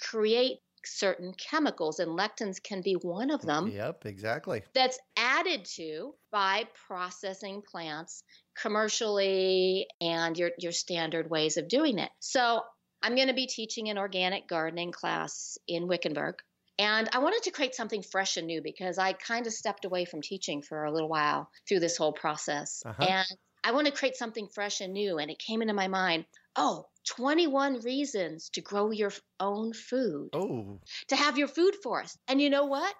create 0.00 0.58
certain 0.86 1.32
chemicals, 1.34 1.98
and 1.98 2.18
lectins 2.18 2.62
can 2.62 2.80
be 2.82 2.94
one 2.94 3.30
of 3.30 3.42
them. 3.42 3.68
Yep, 3.68 4.06
exactly. 4.06 4.62
That's 4.74 4.98
added 5.16 5.64
to 5.76 6.14
by 6.30 6.64
processing 6.86 7.62
plants 7.62 8.22
commercially 8.60 9.86
and 10.00 10.36
your, 10.38 10.50
your 10.58 10.72
standard 10.72 11.30
ways 11.30 11.56
of 11.56 11.68
doing 11.68 11.98
it. 11.98 12.10
So, 12.20 12.62
I'm 13.02 13.16
going 13.16 13.28
to 13.28 13.34
be 13.34 13.46
teaching 13.46 13.90
an 13.90 13.98
organic 13.98 14.48
gardening 14.48 14.90
class 14.90 15.58
in 15.68 15.86
Wickenburg. 15.86 16.36
And 16.78 17.08
I 17.12 17.18
wanted 17.18 17.42
to 17.44 17.50
create 17.50 17.74
something 17.74 18.02
fresh 18.02 18.38
and 18.38 18.46
new 18.46 18.62
because 18.62 18.98
I 18.98 19.12
kind 19.12 19.46
of 19.46 19.52
stepped 19.52 19.84
away 19.84 20.06
from 20.06 20.22
teaching 20.22 20.62
for 20.62 20.84
a 20.84 20.92
little 20.92 21.08
while 21.08 21.50
through 21.68 21.80
this 21.80 21.98
whole 21.98 22.14
process. 22.14 22.82
Uh-huh. 22.84 23.04
And 23.04 23.26
I 23.64 23.72
want 23.72 23.86
to 23.86 23.92
create 23.92 24.16
something 24.16 24.46
fresh 24.48 24.80
and 24.80 24.92
new. 24.92 25.18
And 25.18 25.30
it 25.30 25.38
came 25.38 25.62
into 25.62 25.74
my 25.74 25.88
mind 25.88 26.26
oh, 26.56 26.86
21 27.16 27.80
reasons 27.80 28.50
to 28.50 28.60
grow 28.60 28.90
your 28.90 29.12
own 29.40 29.72
food. 29.72 30.30
Oh. 30.32 30.80
To 31.08 31.16
have 31.16 31.38
your 31.38 31.48
food 31.48 31.74
forest. 31.82 32.18
And 32.28 32.40
you 32.40 32.50
know 32.50 32.66
what? 32.66 32.94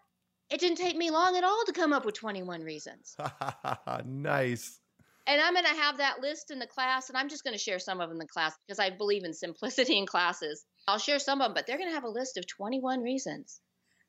It 0.50 0.60
didn't 0.60 0.78
take 0.78 0.96
me 0.96 1.10
long 1.10 1.36
at 1.36 1.44
all 1.44 1.62
to 1.66 1.72
come 1.72 1.92
up 1.92 2.04
with 2.04 2.14
21 2.16 2.62
reasons. 2.62 3.16
nice. 4.04 4.78
And 5.26 5.40
I'm 5.40 5.54
going 5.54 5.64
to 5.64 5.80
have 5.80 5.98
that 5.98 6.20
list 6.20 6.50
in 6.50 6.58
the 6.58 6.66
class, 6.66 7.08
and 7.08 7.16
I'm 7.16 7.30
just 7.30 7.44
going 7.44 7.56
to 7.56 7.62
share 7.62 7.78
some 7.78 8.00
of 8.00 8.10
them 8.10 8.16
in 8.16 8.18
the 8.18 8.26
class 8.26 8.52
because 8.66 8.78
I 8.78 8.90
believe 8.90 9.24
in 9.24 9.32
simplicity 9.32 9.96
in 9.96 10.06
classes. 10.06 10.64
I'll 10.86 10.98
share 10.98 11.18
some 11.18 11.40
of 11.40 11.46
them, 11.46 11.54
but 11.54 11.66
they're 11.66 11.78
going 11.78 11.88
to 11.88 11.94
have 11.94 12.04
a 12.04 12.08
list 12.08 12.36
of 12.36 12.46
21 12.46 13.00
reasons. 13.00 13.60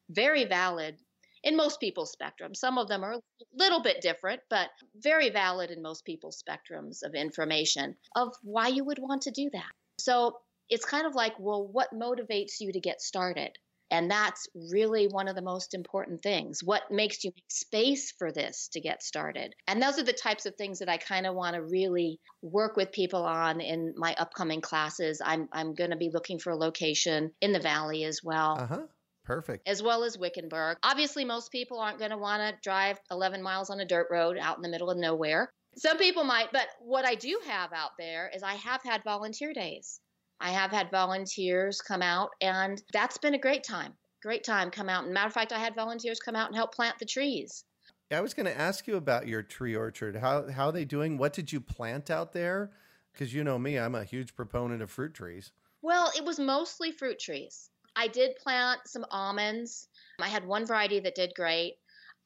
Very 0.10 0.44
valid 0.44 0.98
in 1.46 1.56
most 1.56 1.80
people's 1.80 2.12
spectrum. 2.12 2.54
Some 2.54 2.78
of 2.78 2.90
them 2.90 3.04
are 3.04 3.14
a 3.14 3.22
little 3.54 3.82
bit 3.82 4.02
different, 4.02 4.42
but 4.50 4.70
very 4.96 5.30
valid 5.30 5.70
in 5.70 5.82
most 5.82 6.04
people's 6.04 6.44
spectrums 6.44 7.04
of 7.04 7.14
information 7.14 7.96
of 8.16 8.34
why 8.42 8.68
you 8.68 8.84
would 8.84 9.00
want 9.00 9.22
to 9.22 9.32
do 9.32 9.50
that. 9.54 9.72
So 10.00 10.40
it's 10.70 10.86
kind 10.86 11.06
of 11.06 11.14
like, 11.14 11.34
well, 11.40 11.66
what 11.72 11.94
motivates 11.94 12.56
you 12.60 12.74
to 12.74 12.80
get 12.80 13.00
started? 13.00 13.52
And 13.92 14.10
that's 14.10 14.48
really 14.72 15.06
one 15.06 15.28
of 15.28 15.36
the 15.36 15.44
most 15.44 15.76
important 15.76 16.24
things. 16.24 16.62
What 16.64 16.82
makes 16.90 17.24
you 17.24 17.32
make 17.36 17.52
space 17.52 18.12
for 18.18 18.32
this 18.32 18.68
to 18.74 18.82
get 18.82 19.04
started? 19.04 19.54
And 19.68 19.80
those 19.80 20.00
are 20.00 20.04
the 20.04 20.12
types 20.12 20.48
of 20.48 20.56
things 20.56 20.80
that 20.80 20.90
I 20.90 20.98
kind 20.98 21.28
of 21.28 21.36
want 21.36 21.56
to 21.56 21.62
really 21.62 22.20
work 22.42 22.76
with 22.76 22.92
people 22.92 23.24
on 23.24 23.62
in 23.62 23.94
my 23.96 24.16
upcoming 24.18 24.62
classes. 24.62 25.22
I'm, 25.24 25.48
I'm 25.54 25.76
going 25.76 25.92
to 25.92 25.98
be 25.98 26.10
looking 26.12 26.40
for 26.40 26.50
a 26.50 26.58
location 26.58 27.32
in 27.42 27.54
the 27.54 27.60
valley 27.60 28.04
as 28.04 28.22
well. 28.24 28.58
Uh-huh 28.60 28.88
Perfect. 29.26 29.68
as 29.68 29.82
well 29.82 30.04
as 30.04 30.18
Wickenburg. 30.18 30.78
Obviously, 30.84 31.26
most 31.26 31.52
people 31.52 31.80
aren't 31.80 32.00
going 32.00 32.12
to 32.12 32.18
want 32.18 32.42
to 32.42 32.58
drive 32.62 33.00
11 33.12 33.42
miles 33.42 33.70
on 33.70 33.80
a 33.80 33.86
dirt 33.86 34.08
road 34.12 34.38
out 34.40 34.56
in 34.58 34.62
the 34.62 34.70
middle 34.70 34.90
of 34.90 34.98
nowhere. 34.98 35.52
Some 35.78 35.98
people 35.98 36.24
might, 36.24 36.52
but 36.54 36.68
what 36.80 37.06
I 37.06 37.16
do 37.16 37.40
have 37.48 37.74
out 37.74 37.92
there 37.98 38.32
is 38.34 38.44
I 38.44 38.54
have 38.54 38.82
had 38.84 39.04
volunteer 39.04 39.52
days. 39.54 40.00
I 40.40 40.52
have 40.52 40.72
had 40.72 40.92
volunteers 40.92 41.82
come 41.82 42.02
out, 42.02 42.30
and 42.40 42.82
that's 42.94 43.18
been 43.18 43.34
a 43.34 43.40
great 43.40 43.64
time. 43.64 43.94
Great 44.22 44.44
time 44.44 44.70
come 44.72 44.90
out. 44.90 45.06
And 45.06 45.14
matter 45.14 45.28
of 45.28 45.34
fact, 45.34 45.52
I 45.52 45.60
had 45.60 45.76
volunteers 45.76 46.20
come 46.20 46.36
out 46.36 46.48
and 46.48 46.56
help 46.56 46.74
plant 46.74 46.98
the 47.00 47.06
trees. 47.06 47.64
I 48.12 48.22
was 48.22 48.34
going 48.34 48.46
to 48.46 48.58
ask 48.58 48.88
you 48.88 48.96
about 48.96 49.28
your 49.28 49.42
tree 49.42 49.76
orchard. 49.76 50.16
How 50.16 50.50
how 50.50 50.68
are 50.68 50.72
they 50.72 50.86
doing? 50.86 51.18
What 51.18 51.34
did 51.34 51.52
you 51.52 51.60
plant 51.60 52.10
out 52.10 52.34
there? 52.34 52.72
Because 53.12 53.34
you 53.34 53.44
know 53.44 53.58
me, 53.58 53.78
I'm 53.78 53.96
a 53.96 54.04
huge 54.04 54.36
proponent 54.36 54.82
of 54.82 54.92
fruit 54.92 55.14
trees. 55.14 55.52
Well, 55.82 56.12
it 56.16 56.24
was 56.24 56.40
mostly 56.40 56.92
fruit 56.92 57.20
trees. 57.20 57.70
I 57.96 58.08
did 58.08 58.36
plant 58.38 58.82
some 58.88 59.06
almonds. 59.10 59.88
I 60.20 60.28
had 60.28 60.46
one 60.46 60.66
variety 60.66 61.00
that 61.02 61.16
did 61.16 61.34
great. 61.36 61.76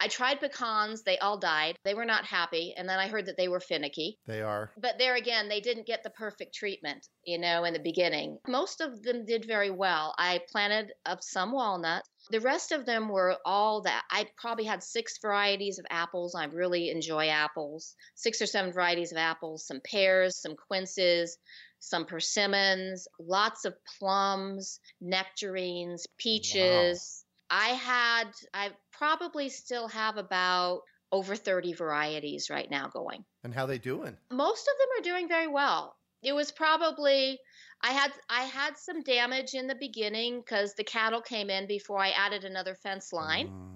I 0.01 0.07
tried 0.07 0.39
pecans, 0.39 1.03
they 1.03 1.17
all 1.17 1.38
died. 1.38 1.75
They 1.83 1.93
were 1.93 2.05
not 2.05 2.23
happy. 2.23 2.73
And 2.77 2.88
then 2.88 2.99
I 2.99 3.09
heard 3.09 3.25
that 3.25 3.35
they 3.35 3.49
were 3.49 3.59
finicky. 3.59 4.17
They 4.27 4.41
are. 4.41 4.71
But 4.77 4.97
there 4.97 5.15
again, 5.15 5.49
they 5.49 5.59
didn't 5.59 5.88
get 5.88 6.03
the 6.03 6.09
perfect 6.11 6.55
treatment, 6.55 7.05
you 7.25 7.38
know, 7.38 7.65
in 7.65 7.73
the 7.73 7.81
beginning. 7.81 8.38
Most 8.47 8.79
of 8.79 9.03
them 9.03 9.25
did 9.25 9.45
very 9.45 9.69
well. 9.69 10.15
I 10.17 10.39
planted 10.49 10.93
up 11.05 11.21
some 11.21 11.51
walnuts. 11.51 12.09
The 12.31 12.39
rest 12.39 12.71
of 12.71 12.85
them 12.85 13.09
were 13.09 13.38
all 13.45 13.81
that. 13.81 14.03
I 14.09 14.27
probably 14.38 14.63
had 14.63 14.83
six 14.83 15.17
varieties 15.21 15.79
of 15.79 15.85
apples. 15.89 16.33
I 16.33 16.45
really 16.45 16.91
enjoy 16.91 17.27
apples. 17.27 17.95
Six 18.15 18.41
or 18.41 18.45
seven 18.45 18.71
varieties 18.71 19.11
of 19.11 19.17
apples, 19.17 19.67
some 19.67 19.81
pears, 19.81 20.41
some 20.41 20.55
quinces, 20.55 21.38
some 21.79 22.05
persimmons, 22.05 23.07
lots 23.19 23.65
of 23.65 23.74
plums, 24.00 24.79
nectarines, 25.01 26.05
peaches. 26.17 27.25
I 27.50 27.69
had, 27.69 28.25
I 28.53 28.71
probably 28.91 29.50
still 29.50 29.88
have 29.88 30.17
about 30.17 30.81
over 31.12 31.36
30 31.36 31.74
varieties 31.74 32.50
right 32.50 32.69
now 32.69 32.88
going. 32.88 33.25
And 33.43 33.53
how 33.53 33.65
they 33.65 33.79
doing? 33.79 34.15
Most 34.31 34.67
of 34.67 34.77
them 34.77 35.00
are 35.00 35.03
doing 35.03 35.27
very 35.27 35.48
well. 35.48 35.95
It 36.21 36.33
was 36.33 36.51
probably 36.51 37.39
I 37.81 37.91
had 37.91 38.12
I 38.29 38.43
had 38.43 38.77
some 38.77 39.01
damage 39.03 39.53
in 39.53 39.67
the 39.67 39.75
beginning 39.75 40.41
because 40.41 40.74
the 40.74 40.83
cattle 40.83 41.21
came 41.21 41.50
in 41.50 41.65
before 41.65 42.00
I 42.00 42.09
added 42.09 42.43
another 42.43 42.75
fence 42.75 43.13
line. 43.13 43.48
Mm, 43.48 43.68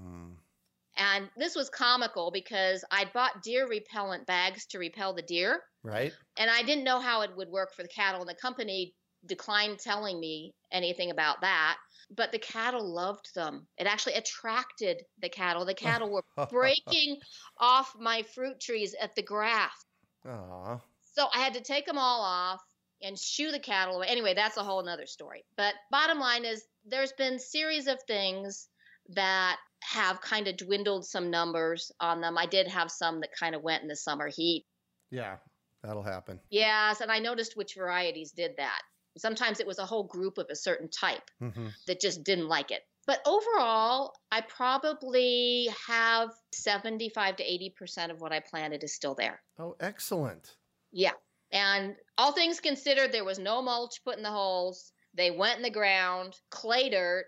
And 0.97 1.29
this 1.37 1.55
was 1.55 1.69
comical 1.69 2.31
because 2.31 2.85
I 2.91 3.05
bought 3.13 3.41
deer 3.43 3.67
repellent 3.67 4.25
bags 4.27 4.65
to 4.67 4.79
repel 4.79 5.13
the 5.13 5.21
deer, 5.23 5.61
right? 5.83 6.13
and 6.37 6.51
I 6.51 6.63
didn't 6.63 6.83
know 6.83 6.99
how 6.99 7.21
it 7.21 7.35
would 7.35 7.49
work 7.49 7.73
for 7.73 7.81
the 7.81 7.89
cattle. 7.89 8.21
And 8.21 8.29
the 8.29 8.35
company 8.35 8.93
declined 9.25 9.79
telling 9.79 10.19
me 10.19 10.53
anything 10.71 11.11
about 11.11 11.41
that. 11.41 11.77
But 12.15 12.31
the 12.31 12.39
cattle 12.39 12.85
loved 12.93 13.33
them. 13.33 13.65
It 13.77 13.87
actually 13.87 14.13
attracted 14.13 15.01
the 15.19 15.29
cattle. 15.29 15.65
The 15.65 15.73
cattle 15.73 16.11
were 16.11 16.23
breaking 16.51 17.17
off 17.57 17.95
my 17.99 18.23
fruit 18.35 18.59
trees 18.59 18.93
at 18.99 19.15
the 19.15 19.23
graft. 19.23 19.85
Aw. 20.27 20.79
So 21.15 21.27
I 21.33 21.39
had 21.39 21.53
to 21.55 21.61
take 21.61 21.85
them 21.85 21.97
all 21.97 22.21
off 22.21 22.61
and 23.01 23.17
shoo 23.17 23.51
the 23.51 23.59
cattle 23.59 23.97
away. 23.97 24.07
Anyway, 24.07 24.33
that's 24.33 24.57
a 24.57 24.63
whole 24.63 24.83
nother 24.83 25.07
story. 25.07 25.43
But 25.57 25.73
bottom 25.91 26.19
line 26.19 26.45
is 26.45 26.63
there's 26.85 27.13
been 27.13 27.39
series 27.39 27.87
of 27.87 27.99
things 28.07 28.67
that 29.09 29.57
have 29.81 30.21
kind 30.21 30.47
of 30.47 30.57
dwindled 30.57 31.05
some 31.05 31.29
numbers 31.29 31.91
on 31.99 32.21
them. 32.21 32.37
I 32.37 32.45
did 32.45 32.67
have 32.67 32.89
some 32.89 33.19
that 33.21 33.35
kind 33.37 33.55
of 33.55 33.61
went 33.61 33.83
in 33.83 33.89
the 33.89 33.95
summer 33.95 34.27
heat. 34.27 34.65
Yeah, 35.11 35.37
that'll 35.83 36.03
happen. 36.03 36.39
Yes, 36.49 37.01
and 37.01 37.11
I 37.11 37.19
noticed 37.19 37.57
which 37.57 37.75
varieties 37.75 38.31
did 38.31 38.51
that. 38.57 38.81
Sometimes 39.17 39.59
it 39.59 39.67
was 39.67 39.79
a 39.79 39.85
whole 39.85 40.05
group 40.05 40.37
of 40.37 40.47
a 40.49 40.55
certain 40.55 40.89
type 40.89 41.29
hmm 41.39 41.67
that 41.87 42.01
just 42.01 42.23
didn't 42.23 42.47
like 42.47 42.71
it. 42.71 42.81
But 43.05 43.21
overall, 43.25 44.13
I 44.31 44.41
probably 44.41 45.69
have 45.87 46.29
75 46.53 47.35
to 47.35 47.43
80% 47.43 48.11
of 48.11 48.21
what 48.21 48.31
I 48.31 48.39
planted 48.39 48.83
is 48.83 48.95
still 48.95 49.13
there. 49.13 49.41
Oh, 49.59 49.75
excellent. 49.79 50.55
Yeah. 50.91 51.11
And 51.51 51.95
all 52.17 52.31
things 52.31 52.61
considered, 52.61 53.11
there 53.11 53.25
was 53.25 53.39
no 53.39 53.61
mulch 53.61 54.01
put 54.05 54.17
in 54.17 54.23
the 54.23 54.31
holes. 54.31 54.93
They 55.13 55.31
went 55.31 55.57
in 55.57 55.63
the 55.63 55.69
ground, 55.69 56.39
clay 56.49 56.89
dirt, 56.89 57.25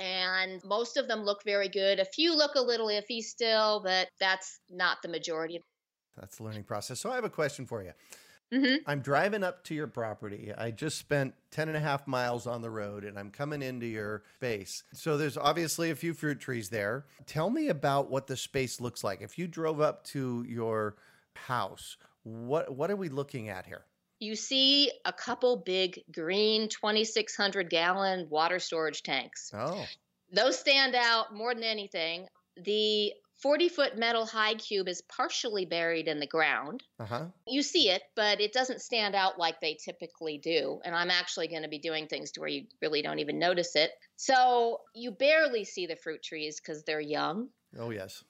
and 0.00 0.64
most 0.64 0.96
of 0.96 1.06
them 1.06 1.20
look 1.20 1.44
very 1.44 1.68
good. 1.68 2.00
A 2.00 2.04
few 2.04 2.36
look 2.36 2.54
a 2.54 2.60
little 2.60 2.88
iffy 2.88 3.20
still, 3.20 3.80
but 3.84 4.08
that's 4.18 4.58
not 4.70 5.02
the 5.02 5.08
majority. 5.08 5.60
That's 6.18 6.38
the 6.38 6.44
learning 6.44 6.64
process. 6.64 6.98
So 6.98 7.10
I 7.10 7.14
have 7.14 7.24
a 7.24 7.30
question 7.30 7.66
for 7.66 7.82
you. 7.82 7.92
hmm 8.52 8.76
I'm 8.86 9.00
driving 9.00 9.44
up 9.44 9.62
to 9.64 9.74
your 9.74 9.86
property. 9.86 10.52
I 10.56 10.70
just 10.70 10.98
spent 10.98 11.34
10 11.50 11.68
and 11.68 11.76
a 11.76 11.80
half 11.80 12.06
miles 12.06 12.46
on 12.46 12.62
the 12.62 12.70
road 12.70 13.04
and 13.04 13.18
I'm 13.18 13.30
coming 13.30 13.62
into 13.62 13.86
your 13.86 14.22
space. 14.36 14.82
So 14.92 15.16
there's 15.16 15.36
obviously 15.36 15.90
a 15.90 15.96
few 15.96 16.14
fruit 16.14 16.40
trees 16.40 16.70
there. 16.70 17.04
Tell 17.26 17.50
me 17.50 17.68
about 17.68 18.10
what 18.10 18.26
the 18.26 18.36
space 18.36 18.80
looks 18.80 19.04
like. 19.04 19.20
If 19.20 19.38
you 19.38 19.46
drove 19.46 19.80
up 19.80 20.04
to 20.06 20.44
your 20.48 20.96
house, 21.36 21.96
what 22.22 22.74
what 22.74 22.90
are 22.90 22.96
we 22.96 23.08
looking 23.08 23.48
at 23.48 23.66
here? 23.66 23.84
You 24.20 24.36
see 24.36 24.92
a 25.04 25.12
couple 25.12 25.56
big 25.56 26.02
green 26.12 26.68
2,600 26.68 27.70
gallon 27.70 28.28
water 28.28 28.58
storage 28.58 29.02
tanks. 29.02 29.50
Oh, 29.54 29.84
Those 30.32 30.58
stand 30.58 30.94
out 30.94 31.34
more 31.34 31.54
than 31.54 31.64
anything. 31.64 32.26
The 32.62 33.14
40 33.42 33.70
foot 33.70 33.96
metal 33.98 34.26
high 34.26 34.54
cube 34.54 34.88
is 34.88 35.02
partially 35.02 35.64
buried 35.64 36.06
in 36.06 36.20
the 36.20 36.26
ground. 36.26 36.82
uh-huh. 36.98 37.28
You 37.46 37.62
see 37.62 37.88
it, 37.88 38.02
but 38.14 38.40
it 38.40 38.52
doesn't 38.52 38.82
stand 38.82 39.14
out 39.14 39.38
like 39.38 39.60
they 39.60 39.78
typically 39.82 40.36
do. 40.36 40.80
And 40.84 40.94
I'm 40.94 41.10
actually 41.10 41.48
going 41.48 41.62
to 41.62 41.68
be 41.68 41.78
doing 41.78 42.06
things 42.06 42.32
to 42.32 42.40
where 42.40 42.50
you 42.50 42.66
really 42.82 43.00
don't 43.00 43.18
even 43.18 43.38
notice 43.38 43.74
it. 43.74 43.90
So 44.16 44.82
you 44.94 45.10
barely 45.10 45.64
see 45.64 45.86
the 45.86 45.96
fruit 45.96 46.22
trees 46.22 46.60
because 46.60 46.84
they're 46.84 47.00
young. 47.00 47.48
Oh, 47.78 47.90
yes. 47.90 48.22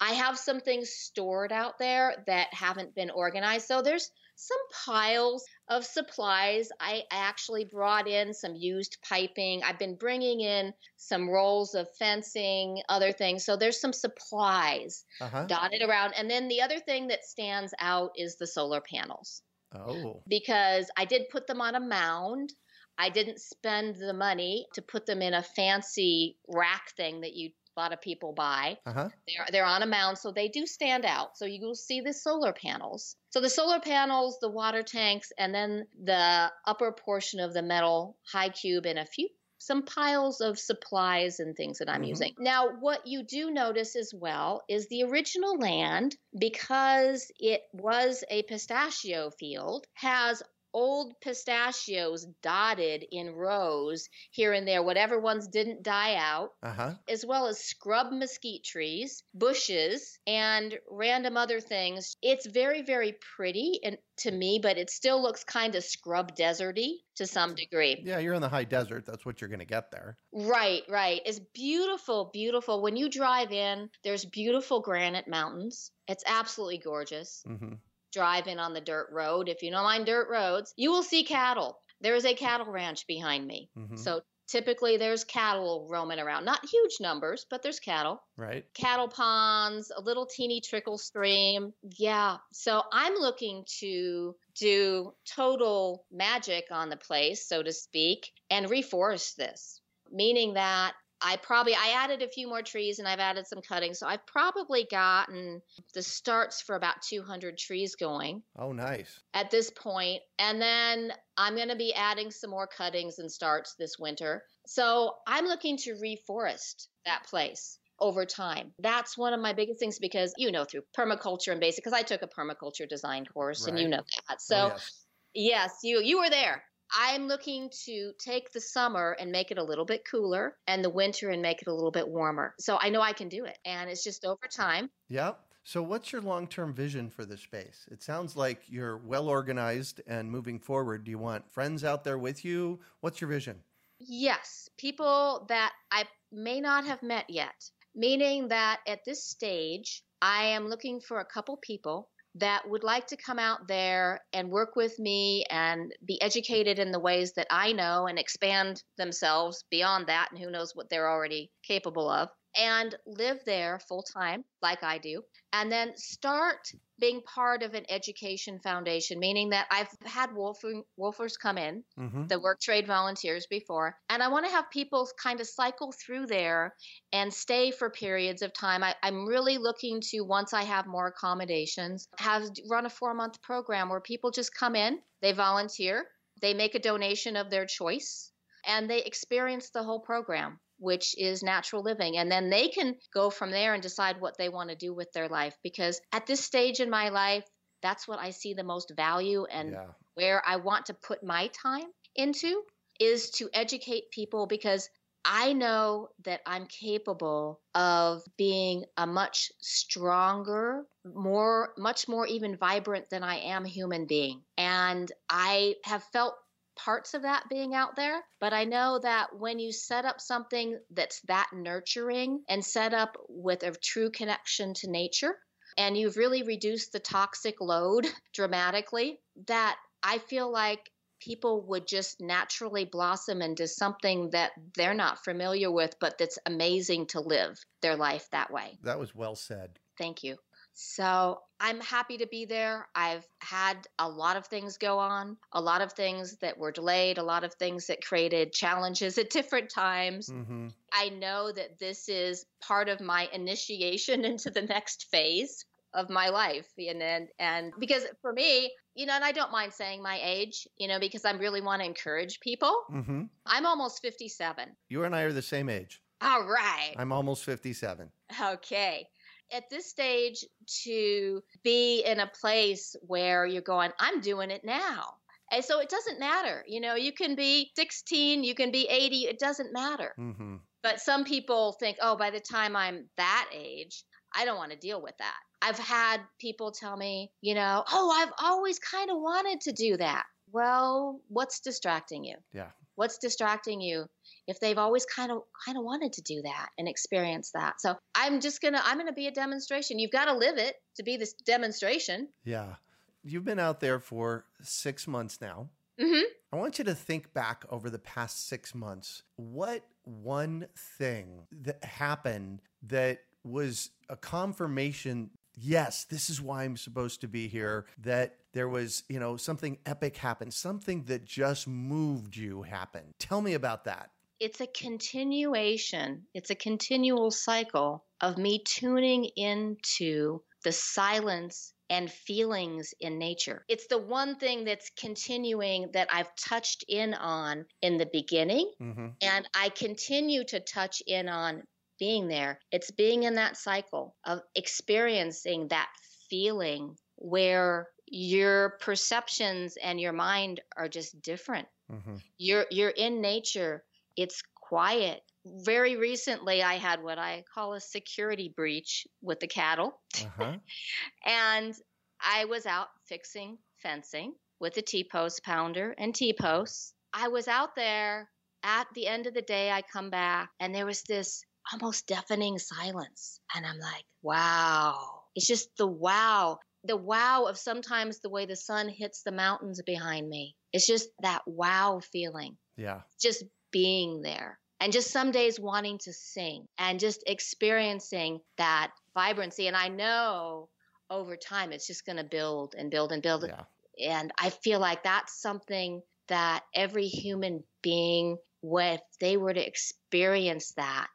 I 0.00 0.12
have 0.12 0.38
some 0.38 0.60
things 0.60 0.90
stored 0.90 1.52
out 1.52 1.78
there 1.78 2.24
that 2.26 2.52
haven't 2.52 2.94
been 2.94 3.10
organized. 3.10 3.66
So 3.66 3.82
there's 3.82 4.10
some 4.38 4.58
piles 4.86 5.44
of 5.68 5.84
supplies. 5.84 6.70
I 6.80 7.04
actually 7.10 7.64
brought 7.66 8.08
in 8.08 8.32
some 8.34 8.54
used 8.56 8.98
piping. 9.02 9.62
I've 9.62 9.78
been 9.78 9.96
bringing 9.96 10.40
in 10.40 10.74
some 10.96 11.28
rolls 11.28 11.74
of 11.74 11.88
fencing, 11.98 12.82
other 12.88 13.12
things. 13.12 13.44
So 13.44 13.56
there's 13.56 13.80
some 13.80 13.92
supplies 13.92 15.04
Uh-huh. 15.20 15.48
dotted 15.48 15.82
around. 15.82 16.14
And 16.14 16.30
then 16.30 16.48
the 16.48 16.62
other 16.62 16.78
thing 16.80 17.08
that 17.08 17.24
stands 17.24 17.74
out 17.80 18.12
is 18.16 18.36
the 18.36 18.46
solar 18.46 18.80
panels 18.80 19.42
Oh. 19.72 20.24
because 20.28 20.90
I 20.96 21.04
did 21.04 21.28
put 21.30 21.46
them 21.46 21.60
on 21.60 21.74
a 21.74 21.80
mound. 21.80 22.52
I 22.98 23.10
didn't 23.10 23.40
spend 23.40 23.96
the 23.96 24.12
money 24.12 24.66
to 24.74 24.82
put 24.82 25.06
them 25.06 25.22
in 25.22 25.34
a 25.34 25.42
fancy 25.42 26.38
rack 26.48 26.90
thing 26.96 27.20
that 27.22 27.34
you 27.34 27.50
a 27.78 27.80
lot 27.80 27.92
of 27.92 28.00
people 28.00 28.32
buy. 28.32 28.76
Uh-huh. 28.84 29.08
They're 29.26 29.46
they're 29.52 29.64
on 29.64 29.82
a 29.82 29.86
mound, 29.86 30.18
so 30.18 30.32
they 30.32 30.48
do 30.48 30.66
stand 30.66 31.04
out. 31.04 31.36
So 31.38 31.44
you 31.44 31.64
will 31.64 31.74
see 31.74 32.00
the 32.00 32.12
solar 32.12 32.52
panels. 32.52 33.16
So 33.30 33.40
the 33.40 33.50
solar 33.50 33.78
panels, 33.80 34.38
the 34.40 34.50
water 34.50 34.82
tanks, 34.82 35.30
and 35.38 35.54
then 35.54 35.86
the 36.02 36.50
upper 36.66 36.92
portion 36.92 37.40
of 37.40 37.54
the 37.54 37.62
metal 37.62 38.18
high 38.32 38.48
cube 38.48 38.86
and 38.86 38.98
a 38.98 39.06
few 39.06 39.28
some 39.60 39.82
piles 39.82 40.40
of 40.40 40.56
supplies 40.58 41.40
and 41.40 41.56
things 41.56 41.78
that 41.78 41.88
I'm 41.88 42.02
Mhm. 42.02 42.08
using. 42.08 42.34
Now, 42.38 42.68
what 42.78 43.06
you 43.06 43.24
do 43.24 43.50
notice 43.50 43.96
as 43.96 44.14
well 44.14 44.62
is 44.68 44.86
the 44.86 45.02
original 45.02 45.58
land, 45.58 46.16
because 46.38 47.30
it 47.40 47.62
was 47.72 48.22
a 48.30 48.44
pistachio 48.44 49.30
field, 49.30 49.86
has 49.94 50.42
old 50.72 51.14
pistachios 51.20 52.26
dotted 52.42 53.04
in 53.10 53.30
rows 53.34 54.08
here 54.30 54.52
and 54.52 54.66
there, 54.66 54.82
whatever 54.82 55.18
ones 55.20 55.48
didn't 55.48 55.82
die 55.82 56.14
out 56.16 56.50
Uh-huh. 56.62 56.94
as 57.08 57.24
well 57.24 57.46
as 57.46 57.58
scrub 57.58 58.12
mesquite 58.12 58.64
trees, 58.64 59.22
bushes, 59.34 60.18
and 60.26 60.78
random 60.90 61.36
other 61.36 61.60
things. 61.60 62.16
It's 62.22 62.46
very, 62.46 62.82
very 62.82 63.16
pretty 63.36 63.80
and 63.82 63.98
to 64.18 64.30
me, 64.32 64.58
but 64.60 64.78
it 64.78 64.90
still 64.90 65.22
looks 65.22 65.44
kind 65.44 65.74
of 65.76 65.84
scrub 65.84 66.34
deserty 66.34 66.96
to 67.16 67.26
some 67.26 67.54
degree. 67.54 68.02
Yeah, 68.04 68.18
you're 68.18 68.34
in 68.34 68.42
the 68.42 68.48
high 68.48 68.64
desert. 68.64 69.06
That's 69.06 69.24
what 69.24 69.40
you're 69.40 69.48
going 69.48 69.60
to 69.60 69.64
get 69.64 69.90
there. 69.92 70.18
Right, 70.32 70.82
right. 70.88 71.20
It's 71.24 71.38
beautiful, 71.54 72.30
beautiful. 72.32 72.82
When 72.82 72.96
you 72.96 73.08
drive 73.08 73.52
in, 73.52 73.90
there's 74.02 74.24
beautiful 74.24 74.80
granite 74.80 75.28
mountains. 75.28 75.92
It's 76.08 76.24
absolutely 76.26 76.78
gorgeous. 76.78 77.42
Mm-hmm. 77.46 77.74
Drive 78.12 78.46
in 78.46 78.58
on 78.58 78.74
the 78.74 78.80
dirt 78.80 79.08
road. 79.12 79.48
If 79.48 79.62
you 79.62 79.70
don't 79.70 79.82
mind 79.84 80.06
dirt 80.06 80.28
roads, 80.30 80.72
you 80.76 80.90
will 80.90 81.02
see 81.02 81.24
cattle. 81.24 81.78
There 82.00 82.14
is 82.14 82.24
a 82.24 82.34
cattle 82.34 82.70
ranch 82.70 83.06
behind 83.06 83.46
me. 83.46 83.70
Mm-hmm. 83.76 83.96
So 83.96 84.22
typically 84.48 84.96
there's 84.96 85.24
cattle 85.24 85.86
roaming 85.90 86.18
around. 86.18 86.44
Not 86.44 86.64
huge 86.68 86.96
numbers, 87.00 87.46
but 87.48 87.62
there's 87.62 87.80
cattle. 87.80 88.22
right. 88.36 88.64
cattle 88.74 89.08
ponds, 89.08 89.92
a 89.94 90.00
little 90.00 90.26
teeny 90.26 90.60
trickle 90.60 90.98
stream. 90.98 91.72
Yeah. 91.82 92.38
So 92.52 92.82
I'm 92.92 93.14
looking 93.14 93.64
to 93.80 94.34
do 94.58 95.12
total 95.36 96.04
magic 96.10 96.66
on 96.70 96.88
the 96.88 96.96
place, 96.96 97.46
so 97.46 97.62
to 97.62 97.72
speak, 97.72 98.30
and 98.50 98.66
reforest 98.66 99.36
this, 99.36 99.80
meaning 100.10 100.54
that 100.54 100.94
I 101.20 101.36
probably 101.36 101.74
I 101.74 101.94
added 101.96 102.22
a 102.22 102.28
few 102.28 102.48
more 102.48 102.62
trees 102.62 102.98
and 102.98 103.08
I've 103.08 103.18
added 103.18 103.46
some 103.46 103.60
cuttings. 103.60 103.98
So 103.98 104.06
I've 104.06 104.24
probably 104.26 104.86
gotten 104.90 105.60
the 105.94 106.02
starts 106.02 106.62
for 106.62 106.76
about 106.76 107.02
200 107.02 107.58
trees 107.58 107.96
going. 107.96 108.42
Oh, 108.56 108.72
nice. 108.72 109.20
At 109.34 109.50
this 109.50 109.70
point, 109.70 110.20
and 110.38 110.60
then 110.60 111.12
I'm 111.36 111.56
going 111.56 111.68
to 111.68 111.76
be 111.76 111.92
adding 111.94 112.30
some 112.30 112.50
more 112.50 112.66
cuttings 112.66 113.18
and 113.18 113.30
starts 113.30 113.74
this 113.78 113.98
winter. 113.98 114.44
So 114.66 115.14
I'm 115.26 115.46
looking 115.46 115.76
to 115.78 115.94
reforest 115.94 116.88
that 117.04 117.24
place 117.24 117.78
over 118.00 118.24
time. 118.24 118.72
That's 118.78 119.18
one 119.18 119.32
of 119.32 119.40
my 119.40 119.52
biggest 119.52 119.80
things 119.80 119.98
because 119.98 120.32
you 120.36 120.52
know 120.52 120.64
through 120.64 120.82
permaculture 120.96 121.50
and 121.52 121.60
basic 121.60 121.82
because 121.82 121.98
I 121.98 122.02
took 122.02 122.22
a 122.22 122.28
permaculture 122.28 122.88
design 122.88 123.26
course 123.26 123.62
right. 123.62 123.70
and 123.70 123.80
you 123.80 123.88
know 123.88 123.96
that. 123.96 124.22
Oh, 124.30 124.34
so 124.38 124.56
oh, 124.56 124.68
yes. 124.68 125.06
yes, 125.34 125.78
you 125.82 126.00
you 126.00 126.18
were 126.18 126.30
there. 126.30 126.62
I'm 126.92 127.28
looking 127.28 127.70
to 127.84 128.12
take 128.18 128.52
the 128.52 128.60
summer 128.60 129.16
and 129.18 129.30
make 129.30 129.50
it 129.50 129.58
a 129.58 129.62
little 129.62 129.84
bit 129.84 130.02
cooler 130.10 130.56
and 130.66 130.84
the 130.84 130.90
winter 130.90 131.30
and 131.30 131.42
make 131.42 131.62
it 131.62 131.68
a 131.68 131.74
little 131.74 131.90
bit 131.90 132.08
warmer. 132.08 132.54
So 132.58 132.78
I 132.80 132.88
know 132.88 133.00
I 133.00 133.12
can 133.12 133.28
do 133.28 133.44
it. 133.44 133.58
And 133.64 133.90
it's 133.90 134.04
just 134.04 134.24
over 134.24 134.46
time. 134.50 134.90
Yep. 135.08 135.40
So, 135.64 135.82
what's 135.82 136.12
your 136.12 136.22
long 136.22 136.46
term 136.46 136.72
vision 136.72 137.10
for 137.10 137.26
this 137.26 137.42
space? 137.42 137.86
It 137.90 138.02
sounds 138.02 138.36
like 138.36 138.62
you're 138.68 138.96
well 138.96 139.28
organized 139.28 140.00
and 140.06 140.30
moving 140.30 140.58
forward. 140.58 141.04
Do 141.04 141.10
you 141.10 141.18
want 141.18 141.52
friends 141.52 141.84
out 141.84 142.04
there 142.04 142.16
with 142.16 142.42
you? 142.42 142.80
What's 143.00 143.20
your 143.20 143.28
vision? 143.28 143.60
Yes, 143.98 144.70
people 144.78 145.44
that 145.50 145.72
I 145.90 146.04
may 146.32 146.62
not 146.62 146.86
have 146.86 147.02
met 147.02 147.28
yet, 147.28 147.70
meaning 147.94 148.48
that 148.48 148.80
at 148.86 149.04
this 149.04 149.24
stage, 149.24 150.02
I 150.22 150.44
am 150.46 150.68
looking 150.68 151.00
for 151.00 151.20
a 151.20 151.24
couple 151.26 151.58
people 151.58 152.08
that 152.34 152.68
would 152.68 152.84
like 152.84 153.06
to 153.08 153.16
come 153.16 153.38
out 153.38 153.66
there 153.68 154.20
and 154.32 154.50
work 154.50 154.76
with 154.76 154.98
me 154.98 155.44
and 155.50 155.92
be 156.04 156.20
educated 156.22 156.78
in 156.78 156.92
the 156.92 157.00
ways 157.00 157.32
that 157.34 157.46
I 157.50 157.72
know 157.72 158.06
and 158.06 158.18
expand 158.18 158.82
themselves 158.96 159.64
beyond 159.70 160.06
that, 160.06 160.28
and 160.30 160.40
who 160.40 160.50
knows 160.50 160.72
what 160.74 160.88
they're 160.90 161.10
already 161.10 161.50
capable 161.66 162.08
of 162.08 162.28
and 162.58 162.94
live 163.06 163.38
there 163.46 163.78
full 163.88 164.02
time, 164.02 164.44
like 164.60 164.82
I 164.82 164.98
do, 164.98 165.22
and 165.52 165.70
then 165.70 165.96
start 165.96 166.58
being 166.98 167.22
part 167.22 167.62
of 167.62 167.74
an 167.74 167.84
education 167.88 168.58
foundation, 168.58 169.20
meaning 169.20 169.50
that 169.50 169.68
I've 169.70 169.88
had 170.04 170.30
WWOOFer, 170.30 170.82
WWOOFers 170.98 171.38
come 171.40 171.56
in, 171.56 171.84
mm-hmm. 171.96 172.26
the 172.26 172.40
work 172.40 172.60
trade 172.60 172.88
volunteers 172.88 173.46
before, 173.48 173.96
and 174.10 174.22
I 174.22 174.28
want 174.28 174.44
to 174.46 174.50
have 174.50 174.70
people 174.70 175.08
kind 175.22 175.40
of 175.40 175.46
cycle 175.46 175.92
through 175.92 176.26
there 176.26 176.74
and 177.12 177.32
stay 177.32 177.70
for 177.70 177.90
periods 177.90 178.42
of 178.42 178.52
time. 178.52 178.82
I, 178.82 178.96
am 179.04 179.26
really 179.26 179.58
looking 179.58 180.00
to, 180.10 180.22
once 180.22 180.52
I 180.52 180.64
have 180.64 180.86
more 180.86 181.06
accommodations, 181.06 182.08
have 182.18 182.42
run 182.68 182.86
a 182.86 182.90
four 182.90 183.14
month 183.14 183.40
program 183.40 183.88
where 183.88 184.00
people 184.00 184.32
just 184.32 184.52
come 184.52 184.74
in, 184.74 184.98
they 185.22 185.32
volunteer, 185.32 186.06
they 186.42 186.54
make 186.54 186.74
a 186.74 186.80
donation 186.80 187.36
of 187.36 187.50
their 187.50 187.66
choice, 187.66 188.32
and 188.66 188.90
they 188.90 189.02
experience 189.04 189.70
the 189.70 189.84
whole 189.84 190.00
program 190.00 190.58
which 190.78 191.16
is 191.18 191.42
natural 191.42 191.82
living. 191.82 192.16
And 192.16 192.30
then 192.30 192.50
they 192.50 192.68
can 192.68 192.96
go 193.12 193.30
from 193.30 193.50
there 193.50 193.74
and 193.74 193.82
decide 193.82 194.20
what 194.20 194.36
they 194.38 194.48
want 194.48 194.70
to 194.70 194.76
do 194.76 194.94
with 194.94 195.12
their 195.12 195.28
life. 195.28 195.56
Because 195.62 196.00
at 196.12 196.26
this 196.26 196.40
stage 196.40 196.80
in 196.80 196.90
my 196.90 197.08
life, 197.10 197.44
that's 197.82 198.08
what 198.08 198.18
I 198.18 198.30
see 198.30 198.54
the 198.54 198.64
most 198.64 198.92
value 198.96 199.44
and 199.50 199.72
yeah. 199.72 199.86
where 200.14 200.42
I 200.46 200.56
want 200.56 200.86
to 200.86 200.94
put 200.94 201.22
my 201.22 201.48
time 201.48 201.86
into 202.16 202.62
is 202.98 203.30
to 203.30 203.48
educate 203.54 204.10
people 204.10 204.46
because 204.46 204.88
I 205.24 205.52
know 205.52 206.08
that 206.24 206.40
I'm 206.46 206.66
capable 206.66 207.60
of 207.74 208.22
being 208.36 208.84
a 208.96 209.06
much 209.06 209.52
stronger, 209.60 210.86
more, 211.04 211.74
much 211.76 212.08
more 212.08 212.26
even 212.26 212.56
vibrant 212.56 213.10
than 213.10 213.22
I 213.22 213.36
am 213.36 213.64
human 213.64 214.06
being. 214.06 214.42
And 214.56 215.10
I 215.28 215.74
have 215.84 216.02
felt 216.12 216.34
parts 216.78 217.14
of 217.14 217.22
that 217.22 217.44
being 217.50 217.74
out 217.74 217.96
there. 217.96 218.20
But 218.40 218.52
I 218.52 218.64
know 218.64 218.98
that 219.02 219.36
when 219.36 219.58
you 219.58 219.72
set 219.72 220.04
up 220.04 220.20
something 220.20 220.78
that's 220.90 221.20
that 221.22 221.48
nurturing 221.52 222.42
and 222.48 222.64
set 222.64 222.94
up 222.94 223.16
with 223.28 223.62
a 223.62 223.72
true 223.72 224.10
connection 224.10 224.74
to 224.74 224.90
nature, 224.90 225.36
and 225.76 225.96
you've 225.96 226.16
really 226.16 226.42
reduced 226.42 226.92
the 226.92 227.00
toxic 227.00 227.60
load 227.60 228.06
dramatically, 228.34 229.20
that 229.46 229.76
I 230.02 230.18
feel 230.18 230.50
like 230.50 230.90
people 231.20 231.66
would 231.66 231.86
just 231.86 232.20
naturally 232.20 232.84
blossom 232.84 233.42
into 233.42 233.66
something 233.66 234.30
that 234.30 234.52
they're 234.76 234.94
not 234.94 235.24
familiar 235.24 235.70
with, 235.70 235.94
but 236.00 236.16
that's 236.18 236.38
amazing 236.46 237.06
to 237.08 237.20
live 237.20 237.58
their 237.82 237.96
life 237.96 238.28
that 238.30 238.52
way. 238.52 238.78
That 238.82 239.00
was 239.00 239.14
well 239.14 239.34
said. 239.34 239.78
Thank 239.98 240.22
you. 240.22 240.36
So 240.80 241.40
I'm 241.58 241.80
happy 241.80 242.18
to 242.18 242.26
be 242.28 242.44
there. 242.44 242.86
I've 242.94 243.26
had 243.40 243.88
a 243.98 244.08
lot 244.08 244.36
of 244.36 244.46
things 244.46 244.76
go 244.76 245.00
on, 245.00 245.36
a 245.50 245.60
lot 245.60 245.80
of 245.80 245.92
things 245.92 246.36
that 246.36 246.56
were 246.56 246.70
delayed, 246.70 247.18
a 247.18 247.22
lot 247.24 247.42
of 247.42 247.52
things 247.54 247.88
that 247.88 248.04
created 248.04 248.52
challenges 248.52 249.18
at 249.18 249.28
different 249.30 249.70
times. 249.70 250.28
Mm-hmm. 250.28 250.68
I 250.92 251.08
know 251.08 251.50
that 251.50 251.80
this 251.80 252.08
is 252.08 252.46
part 252.62 252.88
of 252.88 253.00
my 253.00 253.28
initiation 253.32 254.24
into 254.24 254.50
the 254.50 254.62
next 254.62 255.08
phase 255.10 255.64
of 255.94 256.10
my 256.10 256.28
life 256.28 256.68
and, 256.78 257.02
and 257.02 257.28
and 257.40 257.72
because 257.80 258.04
for 258.20 258.30
me 258.30 258.70
you 258.94 259.06
know 259.06 259.14
and 259.14 259.24
i 259.24 259.32
don't 259.32 259.50
mind 259.50 259.72
saying 259.72 260.02
my 260.02 260.20
age 260.22 260.68
you 260.76 260.86
know 260.86 261.00
because 261.00 261.24
i 261.24 261.30
really 261.30 261.62
want 261.62 261.80
to 261.80 261.86
encourage 261.86 262.40
people 262.40 262.82
mm-hmm. 262.92 263.22
i'm 263.46 263.64
almost 263.64 264.02
57 264.02 264.68
you 264.90 265.04
and 265.04 265.16
i 265.16 265.22
are 265.22 265.32
the 265.32 265.40
same 265.40 265.70
age 265.70 266.02
all 266.20 266.44
right 266.44 266.92
i'm 266.98 267.10
almost 267.10 267.42
57 267.42 268.10
okay 268.38 269.08
at 269.52 269.70
this 269.70 269.88
stage 269.88 270.44
to 270.84 271.42
be 271.62 272.02
in 272.04 272.20
a 272.20 272.30
place 272.40 272.96
where 273.02 273.46
you're 273.46 273.62
going, 273.62 273.90
I'm 273.98 274.20
doing 274.20 274.50
it 274.50 274.64
now. 274.64 275.14
And 275.50 275.64
so 275.64 275.80
it 275.80 275.88
doesn't 275.88 276.20
matter. 276.20 276.64
You 276.66 276.80
know, 276.80 276.94
you 276.94 277.12
can 277.12 277.34
be 277.34 277.70
16, 277.76 278.44
you 278.44 278.54
can 278.54 278.70
be 278.70 278.86
80, 278.88 279.22
it 279.22 279.38
doesn't 279.38 279.72
matter. 279.72 280.14
Mm-hmm. 280.18 280.56
But 280.82 281.00
some 281.00 281.24
people 281.24 281.76
think, 281.80 281.96
oh, 282.00 282.16
by 282.16 282.30
the 282.30 282.40
time 282.40 282.76
I'm 282.76 283.06
that 283.16 283.48
age, 283.52 284.04
I 284.34 284.44
don't 284.44 284.58
want 284.58 284.72
to 284.72 284.78
deal 284.78 285.02
with 285.02 285.16
that. 285.18 285.36
I've 285.60 285.78
had 285.78 286.20
people 286.40 286.70
tell 286.70 286.96
me, 286.96 287.32
you 287.40 287.54
know, 287.54 287.82
oh, 287.90 288.10
I've 288.14 288.32
always 288.40 288.78
kind 288.78 289.10
of 289.10 289.16
wanted 289.18 289.62
to 289.62 289.72
do 289.72 289.96
that. 289.96 290.24
Well, 290.52 291.20
what's 291.28 291.60
distracting 291.60 292.24
you? 292.24 292.36
Yeah. 292.52 292.70
What's 292.98 293.18
distracting 293.18 293.80
you 293.80 294.06
if 294.48 294.58
they've 294.58 294.76
always 294.76 295.06
kind 295.06 295.30
of 295.30 295.42
kind 295.64 295.78
of 295.78 295.84
wanted 295.84 296.14
to 296.14 296.22
do 296.22 296.42
that 296.42 296.70
and 296.78 296.88
experience 296.88 297.52
that. 297.54 297.80
So 297.80 297.94
I'm 298.16 298.40
just 298.40 298.60
gonna 298.60 298.82
I'm 298.84 298.98
gonna 298.98 299.12
be 299.12 299.28
a 299.28 299.30
demonstration. 299.30 300.00
You've 300.00 300.10
got 300.10 300.24
to 300.24 300.34
live 300.34 300.58
it 300.58 300.74
to 300.96 301.04
be 301.04 301.16
this 301.16 301.34
demonstration. 301.46 302.26
Yeah, 302.44 302.74
you've 303.22 303.44
been 303.44 303.60
out 303.60 303.78
there 303.78 304.00
for 304.00 304.46
six 304.62 305.06
months 305.06 305.40
now. 305.40 305.68
Mm-hmm. 306.00 306.24
I 306.52 306.56
want 306.56 306.78
you 306.78 306.84
to 306.86 306.94
think 306.94 307.32
back 307.32 307.64
over 307.70 307.88
the 307.88 308.00
past 308.00 308.48
six 308.48 308.74
months. 308.74 309.22
What 309.36 309.84
one 310.02 310.66
thing 310.98 311.46
that 311.62 311.84
happened 311.84 312.62
that 312.82 313.20
was 313.44 313.90
a 314.08 314.16
confirmation 314.16 315.30
yes, 315.60 316.04
this 316.04 316.30
is 316.30 316.40
why 316.40 316.64
I'm 316.64 316.76
supposed 316.76 317.20
to 317.22 317.28
be 317.28 317.48
here, 317.48 317.86
that 318.02 318.36
there 318.58 318.68
was, 318.68 319.04
you 319.08 319.20
know, 319.20 319.36
something 319.36 319.78
epic 319.86 320.16
happened, 320.16 320.52
something 320.52 321.04
that 321.04 321.24
just 321.24 321.68
moved 321.68 322.36
you 322.36 322.62
happened. 322.62 323.14
Tell 323.20 323.40
me 323.40 323.54
about 323.54 323.84
that 323.84 324.10
it's 324.40 324.60
a 324.60 324.66
continuation, 324.66 326.24
it's 326.34 326.50
a 326.50 326.54
continual 326.54 327.30
cycle 327.30 328.04
of 328.20 328.38
me 328.38 328.62
tuning 328.64 329.24
into 329.36 330.40
the 330.64 330.72
silence 330.72 331.72
and 331.90 332.10
feelings 332.10 332.92
in 333.00 333.18
nature. 333.18 333.64
It's 333.68 333.86
the 333.86 333.98
one 333.98 334.36
thing 334.36 334.64
that's 334.64 334.90
continuing 334.98 335.90
that 335.92 336.08
I've 336.12 336.34
touched 336.36 336.84
in 336.88 337.14
on 337.14 337.64
in 337.82 337.96
the 337.96 338.08
beginning, 338.12 338.70
mm-hmm. 338.80 339.08
and 339.22 339.48
I 339.54 339.70
continue 339.70 340.44
to 340.44 340.60
touch 340.60 341.02
in 341.06 341.28
on 341.28 341.62
being 341.98 342.28
there. 342.28 342.60
It's 342.70 342.90
being 342.90 343.22
in 343.24 343.36
that 343.36 343.56
cycle 343.56 344.14
of 344.24 344.40
experiencing 344.54 345.68
that 345.68 345.88
feeling 346.28 346.96
where 347.16 347.88
your 348.10 348.70
perceptions 348.80 349.76
and 349.82 350.00
your 350.00 350.12
mind 350.12 350.60
are 350.76 350.88
just 350.88 351.20
different. 351.22 351.68
Mm-hmm. 351.90 352.16
You're 352.38 352.66
you're 352.70 352.90
in 352.90 353.20
nature 353.20 353.84
it's 354.18 354.42
quiet. 354.56 355.22
Very 355.46 355.96
recently, 355.96 356.60
I 356.60 356.74
had 356.74 357.02
what 357.02 357.18
I 357.18 357.44
call 357.54 357.74
a 357.74 357.80
security 357.80 358.52
breach 358.54 359.06
with 359.22 359.38
the 359.38 359.46
cattle. 359.46 360.00
Uh-huh. 360.20 360.56
and 361.24 361.74
I 362.20 362.44
was 362.46 362.66
out 362.66 362.88
fixing 363.06 363.58
fencing 363.80 364.34
with 364.58 364.76
a 364.76 364.82
T 364.82 365.08
post 365.10 365.44
pounder 365.44 365.94
and 365.96 366.12
T 366.12 366.34
posts. 366.38 366.92
I 367.14 367.28
was 367.28 367.46
out 367.46 367.76
there. 367.76 368.28
At 368.64 368.88
the 368.92 369.06
end 369.06 369.28
of 369.28 369.34
the 369.34 369.42
day, 369.42 369.70
I 369.70 369.82
come 369.82 370.10
back 370.10 370.50
and 370.58 370.74
there 370.74 370.84
was 370.84 371.04
this 371.04 371.44
almost 371.72 372.08
deafening 372.08 372.58
silence. 372.58 373.38
And 373.54 373.64
I'm 373.64 373.78
like, 373.78 374.04
wow. 374.20 375.22
It's 375.36 375.46
just 375.46 375.68
the 375.76 375.86
wow. 375.86 376.58
The 376.88 376.96
wow 376.96 377.44
of 377.48 377.56
sometimes 377.56 378.18
the 378.18 378.30
way 378.30 378.46
the 378.46 378.56
sun 378.56 378.88
hits 378.88 379.22
the 379.22 379.32
mountains 379.32 379.80
behind 379.86 380.28
me. 380.28 380.56
It's 380.72 380.86
just 380.86 381.08
that 381.22 381.42
wow 381.46 382.00
feeling. 382.12 382.56
Yeah. 382.76 383.02
Just 383.20 383.44
being 383.70 384.22
there 384.22 384.58
and 384.80 384.92
just 384.92 385.10
some 385.10 385.30
days 385.30 385.60
wanting 385.60 385.98
to 385.98 386.12
sing 386.12 386.66
and 386.78 386.98
just 386.98 387.22
experiencing 387.26 388.40
that 388.56 388.92
vibrancy. 389.14 389.66
And 389.66 389.76
I 389.76 389.88
know 389.88 390.68
over 391.10 391.36
time 391.36 391.72
it's 391.72 391.86
just 391.86 392.06
going 392.06 392.16
to 392.16 392.24
build 392.24 392.74
and 392.76 392.90
build 392.90 393.12
and 393.12 393.22
build. 393.22 393.44
Yeah. 393.46 393.64
And 394.10 394.32
I 394.38 394.50
feel 394.50 394.78
like 394.80 395.02
that's 395.02 395.40
something 395.40 396.02
that 396.28 396.62
every 396.74 397.06
human 397.06 397.64
being 397.82 398.38
if 398.62 399.00
they 399.20 399.36
were 399.36 399.54
to 399.54 399.66
experience 399.66 400.72
that 400.76 401.06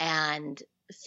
and 0.00 0.60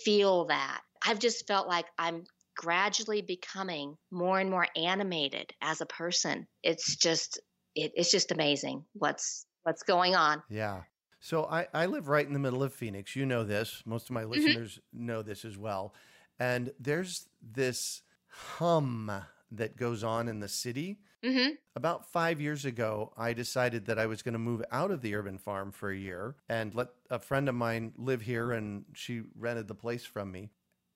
feel 0.04 0.46
that. 0.46 0.82
I've 1.06 1.20
just 1.20 1.48
felt 1.48 1.68
like 1.68 1.86
I'm 1.98 2.24
gradually 2.56 3.22
becoming 3.22 3.98
more 4.12 4.40
and 4.40 4.50
more 4.50 4.68
animated 4.76 5.54
as 5.62 5.82
a 5.82 5.86
person. 5.86 6.48
It's 6.64 6.96
just 6.96 7.40
it, 7.76 7.92
it's 7.96 8.12
just 8.12 8.32
amazing 8.32 8.86
what's 8.94 9.46
what's 9.64 9.84
going 9.84 10.16
on. 10.16 10.42
Yeah. 10.50 10.82
So 11.20 11.46
I, 11.46 11.68
I 11.74 11.88
live 11.88 12.08
right 12.08 12.26
in 12.26 12.34
the 12.34 12.40
middle 12.40 12.62
of 12.62 12.74
Phoenix. 12.74 13.16
You 13.16 13.26
know 13.26 13.44
this. 13.44 13.82
Most 13.86 14.10
of 14.10 14.14
my 14.14 14.26
listeners 14.26 14.74
mm-hmm. 14.74 15.06
know 15.08 15.22
this 15.24 15.44
as 15.44 15.58
well. 15.58 15.94
And 16.40 16.72
there's 16.80 17.28
this 17.42 18.04
hum 18.28 19.12
that 19.52 19.76
goes 19.76 20.04
on 20.04 20.28
in 20.28 20.40
the 20.40 20.48
city. 20.48 21.00
Mm-hmm. 21.24 21.54
About 21.76 22.12
five 22.12 22.40
years 22.40 22.66
ago, 22.66 23.12
I 23.18 23.34
decided 23.34 23.88
that 23.88 23.98
I 23.98 24.06
was 24.06 24.22
going 24.22 24.34
to 24.34 24.40
move 24.40 24.64
out 24.72 24.92
of 24.92 25.02
the 25.02 25.16
urban 25.16 25.40
farm 25.40 25.72
for 25.72 25.90
a 25.90 25.98
year 25.98 26.36
and 26.48 26.76
let 26.76 26.90
a 27.10 27.18
friend 27.18 27.50
of 27.50 27.56
mine 27.56 27.94
live 27.98 28.22
here, 28.22 28.52
and 28.52 28.86
she 28.94 29.24
rented 29.36 29.68
the 29.68 29.74
place 29.74 30.06
from 30.06 30.32
me. 30.32 30.52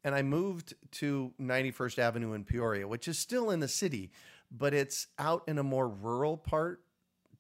And 0.09 0.15
I 0.15 0.23
moved 0.23 0.73
to 0.93 1.31
91st 1.39 1.99
Avenue 1.99 2.33
in 2.33 2.43
Peoria, 2.43 2.87
which 2.87 3.07
is 3.07 3.19
still 3.19 3.51
in 3.51 3.59
the 3.59 3.67
city, 3.67 4.09
but 4.49 4.73
it's 4.73 5.05
out 5.19 5.43
in 5.47 5.59
a 5.59 5.63
more 5.63 5.87
rural 5.87 6.35
part, 6.35 6.81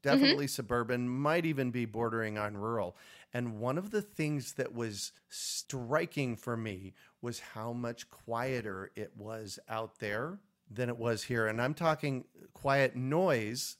definitely 0.03 0.45
mm-hmm. 0.45 0.51
suburban, 0.51 1.09
might 1.09 1.47
even 1.47 1.71
be 1.71 1.85
bordering 1.85 2.37
on 2.37 2.55
rural. 2.55 2.95
And 3.33 3.59
one 3.59 3.79
of 3.79 3.89
the 3.89 4.03
things 4.03 4.53
that 4.53 4.71
was 4.71 5.13
striking 5.29 6.35
for 6.35 6.55
me 6.55 6.93
was 7.23 7.39
how 7.39 7.73
much 7.73 8.07
quieter 8.11 8.91
it 8.95 9.13
was 9.17 9.57
out 9.67 9.97
there 9.97 10.37
than 10.69 10.89
it 10.89 10.97
was 10.99 11.23
here. 11.23 11.47
And 11.47 11.59
I'm 11.59 11.73
talking 11.73 12.25
quiet 12.53 12.95
noise, 12.95 13.77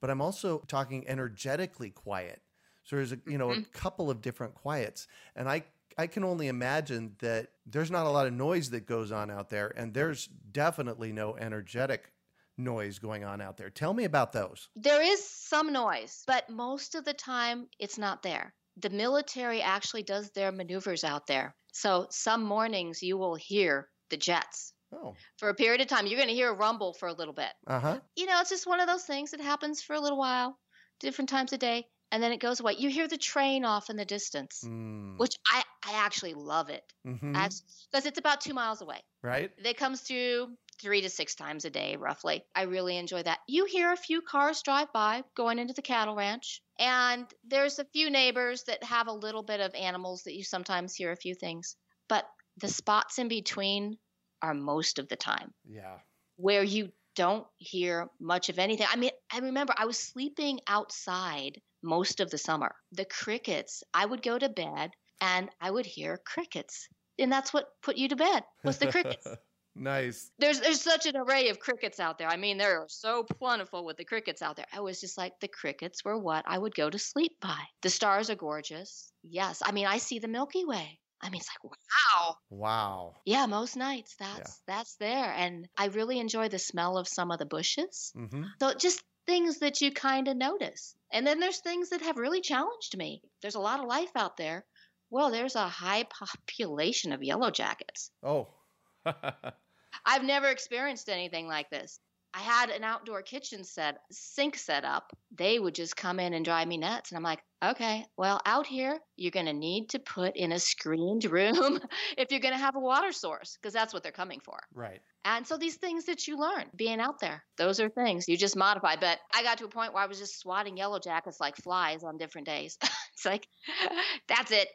but 0.00 0.08
I'm 0.08 0.22
also 0.22 0.62
talking 0.66 1.06
energetically 1.06 1.90
quiet. 1.90 2.40
So 2.84 2.96
there's 2.96 3.12
a 3.12 3.18
you 3.26 3.36
know 3.36 3.48
mm-hmm. 3.48 3.60
a 3.60 3.78
couple 3.78 4.10
of 4.10 4.22
different 4.22 4.54
quiets, 4.54 5.06
and 5.36 5.46
I 5.46 5.64
I 5.98 6.06
can 6.06 6.24
only 6.24 6.48
imagine 6.48 7.16
that 7.18 7.48
there's 7.66 7.90
not 7.90 8.06
a 8.06 8.10
lot 8.10 8.26
of 8.26 8.32
noise 8.32 8.70
that 8.70 8.86
goes 8.86 9.12
on 9.12 9.30
out 9.30 9.50
there, 9.50 9.72
and 9.76 9.92
there's 9.92 10.26
definitely 10.26 11.12
no 11.12 11.36
energetic 11.36 12.12
noise 12.56 12.98
going 12.98 13.24
on 13.24 13.40
out 13.40 13.56
there. 13.56 13.70
Tell 13.70 13.94
me 13.94 14.04
about 14.04 14.32
those. 14.32 14.68
There 14.76 15.02
is 15.02 15.24
some 15.28 15.72
noise, 15.72 16.22
but 16.26 16.48
most 16.48 16.94
of 16.94 17.04
the 17.04 17.14
time 17.14 17.68
it's 17.78 17.98
not 17.98 18.22
there. 18.22 18.54
The 18.76 18.90
military 18.90 19.62
actually 19.62 20.02
does 20.02 20.30
their 20.30 20.52
maneuvers 20.52 21.04
out 21.04 21.26
there. 21.26 21.54
So 21.72 22.06
some 22.10 22.44
mornings 22.44 23.02
you 23.02 23.18
will 23.18 23.34
hear 23.34 23.88
the 24.10 24.16
jets. 24.16 24.72
Oh. 24.92 25.14
For 25.38 25.48
a 25.48 25.54
period 25.54 25.80
of 25.80 25.86
time, 25.86 26.06
you're 26.06 26.18
going 26.18 26.28
to 26.28 26.34
hear 26.34 26.50
a 26.50 26.56
rumble 26.56 26.94
for 26.94 27.08
a 27.08 27.12
little 27.12 27.34
bit. 27.34 27.52
Uh 27.66 27.80
huh. 27.80 28.00
You 28.16 28.26
know, 28.26 28.40
it's 28.40 28.50
just 28.50 28.66
one 28.66 28.80
of 28.80 28.88
those 28.88 29.04
things 29.04 29.30
that 29.30 29.40
happens 29.40 29.82
for 29.82 29.94
a 29.94 30.00
little 30.00 30.18
while, 30.18 30.58
different 30.98 31.28
times 31.28 31.52
of 31.52 31.60
day, 31.60 31.86
and 32.12 32.22
then 32.22 32.32
it 32.32 32.40
goes 32.40 32.60
away. 32.60 32.74
You 32.78 32.90
hear 32.90 33.08
the 33.08 33.16
train 33.16 33.64
off 33.64 33.90
in 33.90 33.96
the 33.96 34.04
distance, 34.04 34.64
mm. 34.66 35.16
which 35.18 35.36
I, 35.46 35.62
I 35.86 35.92
actually 36.04 36.34
love 36.34 36.68
it 36.68 36.82
because 37.04 37.62
mm-hmm. 37.62 38.08
it's 38.08 38.18
about 38.18 38.40
two 38.40 38.54
miles 38.54 38.82
away. 38.82 39.00
Right. 39.22 39.50
It 39.64 39.76
comes 39.76 40.00
through 40.00 40.48
three 40.80 41.02
to 41.02 41.10
six 41.10 41.34
times 41.34 41.64
a 41.64 41.70
day, 41.70 41.96
roughly. 41.96 42.44
I 42.54 42.62
really 42.62 42.96
enjoy 42.96 43.22
that. 43.22 43.38
You 43.46 43.64
hear 43.64 43.92
a 43.92 43.96
few 43.96 44.22
cars 44.22 44.62
drive 44.62 44.92
by 44.92 45.22
going 45.36 45.58
into 45.58 45.74
the 45.74 45.82
cattle 45.82 46.16
ranch, 46.16 46.62
and 46.78 47.26
there's 47.46 47.78
a 47.78 47.84
few 47.84 48.10
neighbors 48.10 48.64
that 48.64 48.82
have 48.82 49.06
a 49.06 49.12
little 49.12 49.42
bit 49.42 49.60
of 49.60 49.74
animals 49.74 50.24
that 50.24 50.34
you 50.34 50.42
sometimes 50.42 50.94
hear 50.94 51.12
a 51.12 51.16
few 51.16 51.34
things. 51.34 51.76
But 52.08 52.24
the 52.56 52.68
spots 52.68 53.18
in 53.18 53.28
between 53.28 53.98
are 54.42 54.54
most 54.54 54.98
of 54.98 55.08
the 55.08 55.16
time. 55.16 55.52
Yeah. 55.64 55.98
Where 56.36 56.62
you 56.62 56.90
don't 57.14 57.46
hear 57.58 58.08
much 58.18 58.48
of 58.48 58.58
anything. 58.58 58.86
I 58.90 58.96
mean, 58.96 59.10
I 59.32 59.40
remember 59.40 59.74
I 59.76 59.84
was 59.84 59.98
sleeping 59.98 60.60
outside 60.66 61.60
most 61.82 62.20
of 62.20 62.30
the 62.30 62.38
summer. 62.38 62.74
The 62.92 63.04
crickets, 63.04 63.82
I 63.94 64.06
would 64.06 64.22
go 64.22 64.38
to 64.38 64.48
bed 64.48 64.90
and 65.20 65.50
I 65.60 65.70
would 65.70 65.86
hear 65.86 66.20
crickets. 66.24 66.88
And 67.18 67.30
that's 67.30 67.52
what 67.52 67.68
put 67.82 67.96
you 67.96 68.08
to 68.08 68.16
bed 68.16 68.44
was 68.64 68.78
the 68.78 68.90
crickets. 68.90 69.26
Nice. 69.76 70.30
There's 70.38 70.60
there's 70.60 70.82
such 70.82 71.06
an 71.06 71.16
array 71.16 71.48
of 71.48 71.60
crickets 71.60 72.00
out 72.00 72.18
there. 72.18 72.28
I 72.28 72.36
mean, 72.36 72.58
they're 72.58 72.86
so 72.88 73.22
plentiful 73.22 73.84
with 73.84 73.96
the 73.96 74.04
crickets 74.04 74.42
out 74.42 74.56
there. 74.56 74.66
I 74.72 74.80
was 74.80 75.00
just 75.00 75.16
like, 75.16 75.32
the 75.40 75.48
crickets 75.48 76.04
were 76.04 76.18
what 76.18 76.44
I 76.46 76.58
would 76.58 76.74
go 76.74 76.90
to 76.90 76.98
sleep 76.98 77.36
by. 77.40 77.58
The 77.82 77.88
stars 77.88 78.30
are 78.30 78.34
gorgeous. 78.34 79.12
Yes. 79.22 79.62
I 79.64 79.72
mean, 79.72 79.86
I 79.86 79.98
see 79.98 80.18
the 80.18 80.28
Milky 80.28 80.64
Way. 80.64 80.98
I 81.22 81.28
mean, 81.28 81.40
it's 81.40 81.50
like 81.50 81.72
wow. 81.72 82.36
Wow. 82.48 83.14
Yeah, 83.26 83.46
most 83.46 83.76
nights 83.76 84.16
that's 84.18 84.38
yeah. 84.38 84.74
that's 84.74 84.96
there, 84.96 85.32
and 85.36 85.68
I 85.76 85.86
really 85.86 86.18
enjoy 86.18 86.48
the 86.48 86.58
smell 86.58 86.96
of 86.96 87.06
some 87.06 87.30
of 87.30 87.38
the 87.38 87.46
bushes. 87.46 88.12
Mm-hmm. 88.16 88.44
So 88.58 88.74
just 88.74 89.02
things 89.30 89.58
that 89.58 89.80
you 89.80 89.92
kind 89.92 90.26
of 90.26 90.36
notice, 90.36 90.96
and 91.12 91.24
then 91.24 91.38
there's 91.38 91.60
things 91.60 91.90
that 91.90 92.02
have 92.02 92.16
really 92.16 92.40
challenged 92.40 92.96
me. 92.96 93.22
There's 93.40 93.54
a 93.54 93.60
lot 93.60 93.78
of 93.78 93.86
life 93.86 94.10
out 94.16 94.36
there. 94.36 94.64
Well, 95.08 95.30
there's 95.30 95.54
a 95.54 95.68
high 95.68 96.02
population 96.02 97.12
of 97.12 97.22
yellow 97.22 97.52
jackets. 97.52 98.10
Oh. 98.24 98.48
I've 100.04 100.24
never 100.24 100.48
experienced 100.48 101.08
anything 101.08 101.46
like 101.46 101.70
this. 101.70 102.00
I 102.32 102.40
had 102.40 102.70
an 102.70 102.84
outdoor 102.84 103.22
kitchen 103.22 103.64
set, 103.64 103.98
sink 104.12 104.56
set 104.56 104.84
up. 104.84 105.12
They 105.34 105.58
would 105.58 105.74
just 105.74 105.96
come 105.96 106.20
in 106.20 106.32
and 106.32 106.44
drive 106.44 106.68
me 106.68 106.76
nuts. 106.76 107.10
And 107.10 107.16
I'm 107.16 107.24
like, 107.24 107.40
okay, 107.64 108.06
well, 108.16 108.40
out 108.46 108.66
here, 108.66 108.98
you're 109.16 109.32
going 109.32 109.46
to 109.46 109.52
need 109.52 109.90
to 109.90 109.98
put 109.98 110.36
in 110.36 110.52
a 110.52 110.58
screened 110.58 111.24
room 111.24 111.80
if 112.16 112.30
you're 112.30 112.40
going 112.40 112.54
to 112.54 112.60
have 112.60 112.76
a 112.76 112.80
water 112.80 113.12
source, 113.12 113.56
because 113.60 113.72
that's 113.72 113.92
what 113.92 114.02
they're 114.02 114.12
coming 114.12 114.40
for. 114.40 114.58
Right. 114.72 115.00
And 115.24 115.46
so 115.46 115.56
these 115.56 115.76
things 115.76 116.04
that 116.06 116.28
you 116.28 116.38
learn 116.38 116.66
being 116.76 117.00
out 117.00 117.20
there, 117.20 117.42
those 117.56 117.80
are 117.80 117.88
things 117.88 118.28
you 118.28 118.36
just 118.36 118.56
modify. 118.56 118.96
But 118.96 119.18
I 119.34 119.42
got 119.42 119.58
to 119.58 119.64
a 119.64 119.68
point 119.68 119.92
where 119.92 120.02
I 120.02 120.06
was 120.06 120.18
just 120.18 120.38
swatting 120.38 120.76
yellow 120.76 120.98
jackets 120.98 121.40
like 121.40 121.56
flies 121.56 122.04
on 122.04 122.16
different 122.16 122.46
days. 122.46 122.78
it's 123.12 123.26
like, 123.26 123.46
that's 124.28 124.52
it 124.52 124.68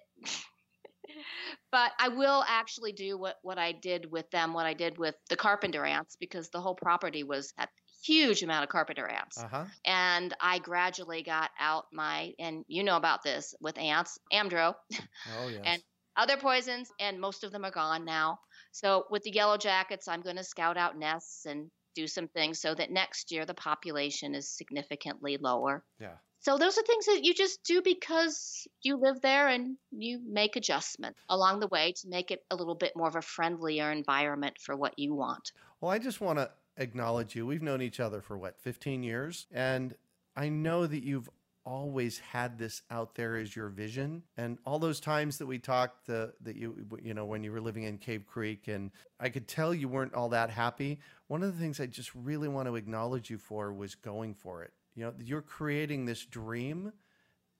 but 1.71 1.91
I 1.99 2.09
will 2.09 2.43
actually 2.47 2.91
do 2.93 3.17
what, 3.17 3.35
what 3.41 3.57
I 3.57 3.71
did 3.71 4.11
with 4.11 4.29
them, 4.31 4.53
what 4.53 4.65
I 4.65 4.73
did 4.73 4.97
with 4.97 5.15
the 5.29 5.35
carpenter 5.35 5.83
ants, 5.85 6.15
because 6.19 6.49
the 6.49 6.61
whole 6.61 6.75
property 6.75 7.23
was 7.23 7.53
a 7.57 7.67
huge 8.03 8.43
amount 8.43 8.63
of 8.63 8.69
carpenter 8.69 9.07
ants. 9.07 9.37
Uh-huh. 9.37 9.65
And 9.85 10.33
I 10.39 10.59
gradually 10.59 11.23
got 11.23 11.49
out 11.59 11.85
my, 11.91 12.33
and 12.39 12.63
you 12.67 12.83
know 12.83 12.97
about 12.97 13.23
this 13.23 13.55
with 13.59 13.77
ants, 13.77 14.19
Amdro. 14.31 14.75
Oh, 15.37 15.47
yes. 15.49 15.61
and 15.63 15.83
other 16.15 16.37
poisons, 16.37 16.89
and 16.99 17.19
most 17.19 17.43
of 17.43 17.51
them 17.51 17.65
are 17.65 17.71
gone 17.71 18.05
now. 18.05 18.39
So 18.71 19.05
with 19.09 19.23
the 19.23 19.31
yellow 19.31 19.57
jackets, 19.57 20.07
I'm 20.07 20.21
going 20.21 20.37
to 20.37 20.43
scout 20.43 20.77
out 20.77 20.97
nests 20.97 21.45
and 21.45 21.69
do 21.95 22.07
some 22.07 22.27
things 22.27 22.59
so 22.59 22.73
that 22.75 22.91
next 22.91 23.31
year 23.31 23.45
the 23.45 23.53
population 23.53 24.35
is 24.35 24.49
significantly 24.49 25.37
lower. 25.37 25.83
Yeah. 25.99 26.15
So 26.45 26.59
those 26.59 26.77
are 26.77 26.83
things 26.83 27.07
that 27.07 27.23
you 27.23 27.33
just 27.33 27.63
do 27.63 27.81
because 27.81 28.67
you 28.83 28.97
live 28.97 29.19
there 29.19 29.47
and 29.47 29.77
you 29.89 30.19
make 30.23 30.55
adjustments 30.55 31.19
along 31.27 31.59
the 31.59 31.67
way 31.69 31.93
to 31.93 32.07
make 32.07 32.29
it 32.29 32.43
a 32.51 32.55
little 32.55 32.75
bit 32.75 32.95
more 32.95 33.07
of 33.07 33.15
a 33.15 33.21
friendlier 33.23 33.91
environment 33.91 34.57
for 34.61 34.75
what 34.75 34.99
you 34.99 35.15
want. 35.15 35.53
Well, 35.81 35.89
I 35.89 35.97
just 35.97 36.21
want 36.21 36.37
to 36.37 36.51
acknowledge 36.77 37.35
you. 37.35 37.47
We've 37.47 37.63
known 37.63 37.81
each 37.81 37.99
other 37.99 38.21
for 38.21 38.37
what, 38.37 38.59
15 38.59 39.01
years? 39.01 39.47
And 39.51 39.95
I 40.35 40.49
know 40.49 40.85
that 40.85 41.03
you've 41.03 41.31
always 41.65 42.19
had 42.19 42.59
this 42.59 42.83
out 42.91 43.15
there 43.15 43.37
as 43.37 43.55
your 43.55 43.69
vision 43.69 44.21
and 44.37 44.59
all 44.67 44.77
those 44.77 44.99
times 44.99 45.39
that 45.39 45.47
we 45.47 45.57
talked 45.57 46.05
that 46.05 46.35
you 46.53 46.87
you 47.01 47.15
know 47.15 47.25
when 47.25 47.43
you 47.43 47.51
were 47.51 47.59
living 47.59 47.85
in 47.85 47.97
cave 47.97 48.23
creek 48.27 48.67
and 48.67 48.91
i 49.19 49.27
could 49.27 49.47
tell 49.47 49.73
you 49.73 49.87
weren't 49.87 50.13
all 50.13 50.29
that 50.29 50.51
happy 50.51 50.99
one 51.25 51.41
of 51.41 51.51
the 51.51 51.59
things 51.59 51.79
i 51.79 51.87
just 51.87 52.13
really 52.13 52.47
want 52.47 52.67
to 52.67 52.75
acknowledge 52.75 53.31
you 53.31 53.39
for 53.39 53.73
was 53.73 53.95
going 53.95 54.31
for 54.35 54.61
it 54.61 54.73
you 54.95 55.03
know, 55.03 55.13
you're 55.19 55.41
creating 55.41 56.05
this 56.05 56.25
dream 56.25 56.91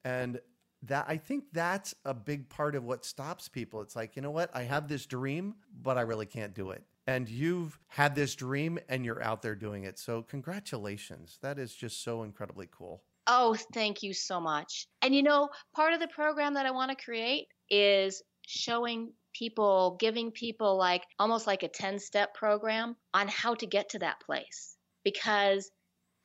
and 0.04 0.40
that 0.84 1.06
I 1.08 1.18
think 1.18 1.46
that's 1.52 1.96
a 2.06 2.14
big 2.14 2.50
part 2.50 2.76
of 2.76 2.84
what 2.84 3.06
stops 3.06 3.48
people. 3.48 3.82
It's 3.82 3.96
like, 3.96 4.16
you 4.16 4.22
know 4.22 4.32
what? 4.32 4.50
I 4.54 4.64
have 4.64 4.88
this 4.88 5.06
dream, 5.06 5.56
but 5.82 5.98
I 5.98 6.02
really 6.02 6.26
can't 6.26 6.54
do 6.54 6.72
it. 6.72 6.84
And 7.08 7.30
you've 7.30 7.80
had 7.88 8.16
this 8.16 8.36
dream 8.36 8.80
and 8.90 9.06
you're 9.06 9.22
out 9.22 9.42
there 9.42 9.56
doing 9.56 9.84
it. 9.84 10.00
So, 10.00 10.24
congratulations. 10.24 11.38
That 11.42 11.60
is 11.60 11.74
just 11.76 12.04
so 12.04 12.24
incredibly 12.24 12.68
cool. 12.72 13.04
Oh, 13.28 13.56
thank 13.74 14.04
you 14.04 14.14
so 14.14 14.40
much. 14.40 14.88
And 15.02 15.14
you 15.14 15.24
know, 15.24 15.50
part 15.76 15.94
of 15.94 16.00
the 16.00 16.08
program 16.08 16.54
that 16.56 16.66
I 16.66 16.72
want 16.72 16.92
to 16.92 17.04
create 17.04 17.48
is 17.70 18.22
showing 18.48 19.12
people, 19.34 19.98
giving 20.00 20.32
people 20.32 20.78
like 20.78 21.04
almost 21.20 21.48
like 21.48 21.64
a 21.64 21.68
10 21.68 22.00
step 22.00 22.34
program 22.34 22.96
on 23.14 23.28
how 23.28 23.56
to 23.56 23.66
get 23.66 23.90
to 23.90 24.00
that 24.00 24.20
place. 24.20 24.78
Because 25.04 25.70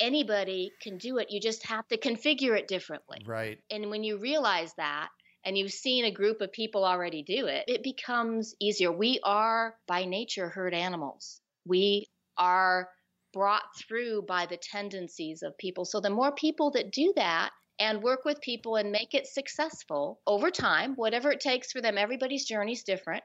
anybody 0.00 0.72
can 0.82 0.98
do 0.98 1.18
it. 1.18 1.30
You 1.30 1.40
just 1.40 1.66
have 1.66 1.86
to 1.88 1.98
configure 1.98 2.58
it 2.58 2.68
differently. 2.68 3.18
Right. 3.26 3.58
And 3.70 3.90
when 3.90 4.02
you 4.02 4.18
realize 4.18 4.72
that, 4.76 5.08
and 5.44 5.56
you've 5.56 5.72
seen 5.72 6.04
a 6.04 6.10
group 6.10 6.40
of 6.40 6.52
people 6.52 6.84
already 6.84 7.22
do 7.22 7.46
it, 7.46 7.64
it 7.66 7.82
becomes 7.82 8.54
easier. 8.60 8.92
We 8.92 9.20
are 9.24 9.74
by 9.86 10.04
nature 10.04 10.48
herd 10.48 10.74
animals. 10.74 11.40
We 11.66 12.06
are 12.36 12.88
brought 13.32 13.62
through 13.86 14.22
by 14.28 14.46
the 14.46 14.58
tendencies 14.58 15.42
of 15.42 15.56
people. 15.58 15.84
So 15.84 16.00
the 16.00 16.10
more 16.10 16.32
people 16.32 16.72
that 16.72 16.90
do 16.90 17.12
that 17.16 17.50
and 17.78 18.02
work 18.02 18.24
with 18.24 18.40
people 18.40 18.76
and 18.76 18.92
make 18.92 19.14
it 19.14 19.26
successful 19.26 20.20
over 20.26 20.50
time, 20.50 20.94
whatever 20.96 21.30
it 21.30 21.40
takes 21.40 21.72
for 21.72 21.80
them, 21.80 21.96
everybody's 21.96 22.44
journey 22.44 22.72
is 22.72 22.82
different, 22.82 23.22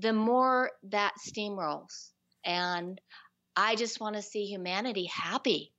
the 0.00 0.12
more 0.12 0.70
that 0.90 1.14
steamrolls. 1.26 2.10
And 2.44 3.00
I 3.56 3.76
just 3.76 4.00
want 4.00 4.16
to 4.16 4.22
see 4.22 4.44
humanity 4.44 5.08
happy 5.10 5.73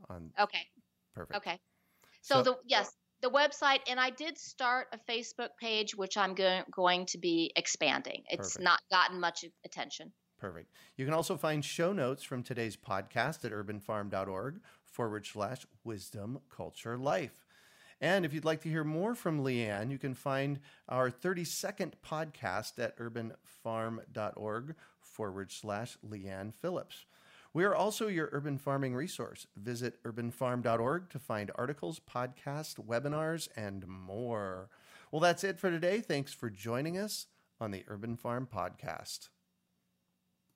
on 0.09 0.31
Okay. 0.39 0.65
perfect. 1.13 1.35
Okay. 1.35 1.59
So, 2.21 2.43
the 2.43 2.55
yes, 2.65 2.95
the 3.21 3.29
website, 3.29 3.79
and 3.87 3.99
I 3.99 4.09
did 4.09 4.37
start 4.37 4.87
a 4.93 5.11
Facebook 5.11 5.49
page, 5.59 5.95
which 5.95 6.17
I'm 6.17 6.33
go- 6.33 6.63
going 6.71 7.05
to 7.07 7.17
be 7.17 7.51
expanding. 7.55 8.23
It's 8.29 8.53
Perfect. 8.53 8.63
not 8.63 8.79
gotten 8.91 9.19
much 9.19 9.45
attention. 9.65 10.11
Perfect. 10.39 10.71
You 10.97 11.05
can 11.05 11.13
also 11.13 11.37
find 11.37 11.63
show 11.63 11.93
notes 11.93 12.23
from 12.23 12.41
today's 12.41 12.75
podcast 12.75 13.45
at 13.45 13.51
urbanfarm.org 13.51 14.61
forward 14.83 15.25
slash 15.25 15.65
wisdom 15.83 16.39
culture 16.49 16.97
life. 16.97 17.45
And 18.01 18.25
if 18.25 18.33
you'd 18.33 18.45
like 18.45 18.61
to 18.61 18.69
hear 18.69 18.83
more 18.83 19.13
from 19.13 19.43
Leanne, 19.43 19.91
you 19.91 19.99
can 19.99 20.15
find 20.15 20.59
our 20.89 21.11
30 21.11 21.43
second 21.43 21.95
podcast 22.03 22.79
at 22.79 22.97
urbanfarm.org 22.97 24.75
forward 24.99 25.51
slash 25.51 25.97
Leanne 26.03 26.51
Phillips. 26.55 27.05
We 27.53 27.65
are 27.65 27.75
also 27.75 28.07
your 28.07 28.29
urban 28.31 28.57
farming 28.57 28.95
resource. 28.95 29.45
Visit 29.57 30.01
urbanfarm.org 30.03 31.09
to 31.09 31.19
find 31.19 31.51
articles, 31.55 31.99
podcasts, 31.99 32.75
webinars, 32.75 33.49
and 33.57 33.85
more. 33.87 34.69
Well, 35.11 35.19
that's 35.19 35.43
it 35.43 35.59
for 35.59 35.69
today. 35.69 35.99
Thanks 35.99 36.33
for 36.33 36.49
joining 36.49 36.97
us 36.97 37.27
on 37.59 37.71
the 37.71 37.83
Urban 37.89 38.15
Farm 38.15 38.47
Podcast. 38.51 39.29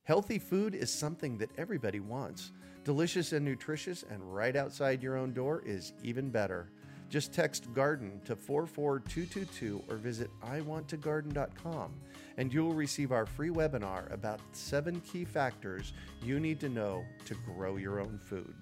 Healthy 0.04 0.40
food 0.40 0.74
is 0.74 0.90
something 0.90 1.38
that 1.40 1.50
everybody 1.58 2.00
wants. 2.00 2.52
Delicious 2.86 3.34
and 3.34 3.44
nutritious, 3.44 4.06
and 4.10 4.34
right 4.34 4.56
outside 4.56 5.04
your 5.04 5.18
own 5.18 5.34
door 5.34 5.64
is 5.66 5.92
even 6.04 6.30
better. 6.30 6.72
Just 7.10 7.34
text 7.34 7.74
garden 7.74 8.22
to 8.26 8.36
44222 8.36 9.84
or 9.90 9.98
visit 9.98 10.30
iwanttogarden.com 10.44 11.94
and 12.38 12.54
you 12.54 12.64
will 12.64 12.74
receive 12.74 13.12
our 13.12 13.26
free 13.26 13.50
webinar 13.50 14.12
about 14.12 14.40
seven 14.52 15.02
key 15.02 15.26
factors 15.26 15.94
you 16.22 16.40
need 16.40 16.60
to 16.60 16.70
know 16.70 17.04
to 17.26 17.36
grow 17.46 17.78
your 17.78 18.00
own 18.00 18.20
food. 18.20 18.56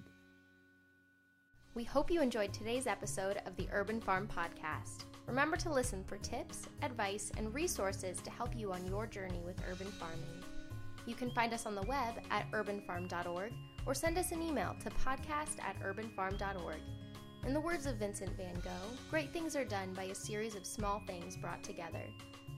We 1.74 1.84
hope 1.84 2.10
you 2.10 2.22
enjoyed 2.22 2.52
today's 2.52 2.86
episode 2.86 3.40
of 3.46 3.56
the 3.56 3.68
Urban 3.72 4.00
Farm 4.00 4.28
Podcast. 4.28 5.06
Remember 5.26 5.56
to 5.56 5.72
listen 5.72 6.04
for 6.04 6.18
tips, 6.18 6.68
advice, 6.82 7.32
and 7.36 7.52
resources 7.52 8.20
to 8.20 8.30
help 8.30 8.56
you 8.56 8.72
on 8.72 8.86
your 8.86 9.06
journey 9.06 9.40
with 9.44 9.60
urban 9.68 9.88
farming. 9.88 10.44
You 11.06 11.14
can 11.14 11.32
find 11.32 11.52
us 11.52 11.66
on 11.66 11.74
the 11.74 11.82
web 11.82 12.14
at 12.30 12.50
urbanfarm.org 12.52 13.52
or 13.86 13.94
send 13.94 14.18
us 14.18 14.32
an 14.32 14.42
email 14.42 14.76
to 14.82 14.90
podcast 14.90 15.60
at 15.62 15.78
urbanfarm.org. 15.82 16.80
In 17.46 17.52
the 17.52 17.60
words 17.60 17.86
of 17.86 17.96
Vincent 17.96 18.36
van 18.36 18.54
Gogh, 18.54 18.96
great 19.10 19.32
things 19.32 19.54
are 19.56 19.64
done 19.64 19.92
by 19.92 20.04
a 20.04 20.14
series 20.14 20.54
of 20.54 20.64
small 20.64 21.02
things 21.06 21.36
brought 21.36 21.62
together. 21.62 22.04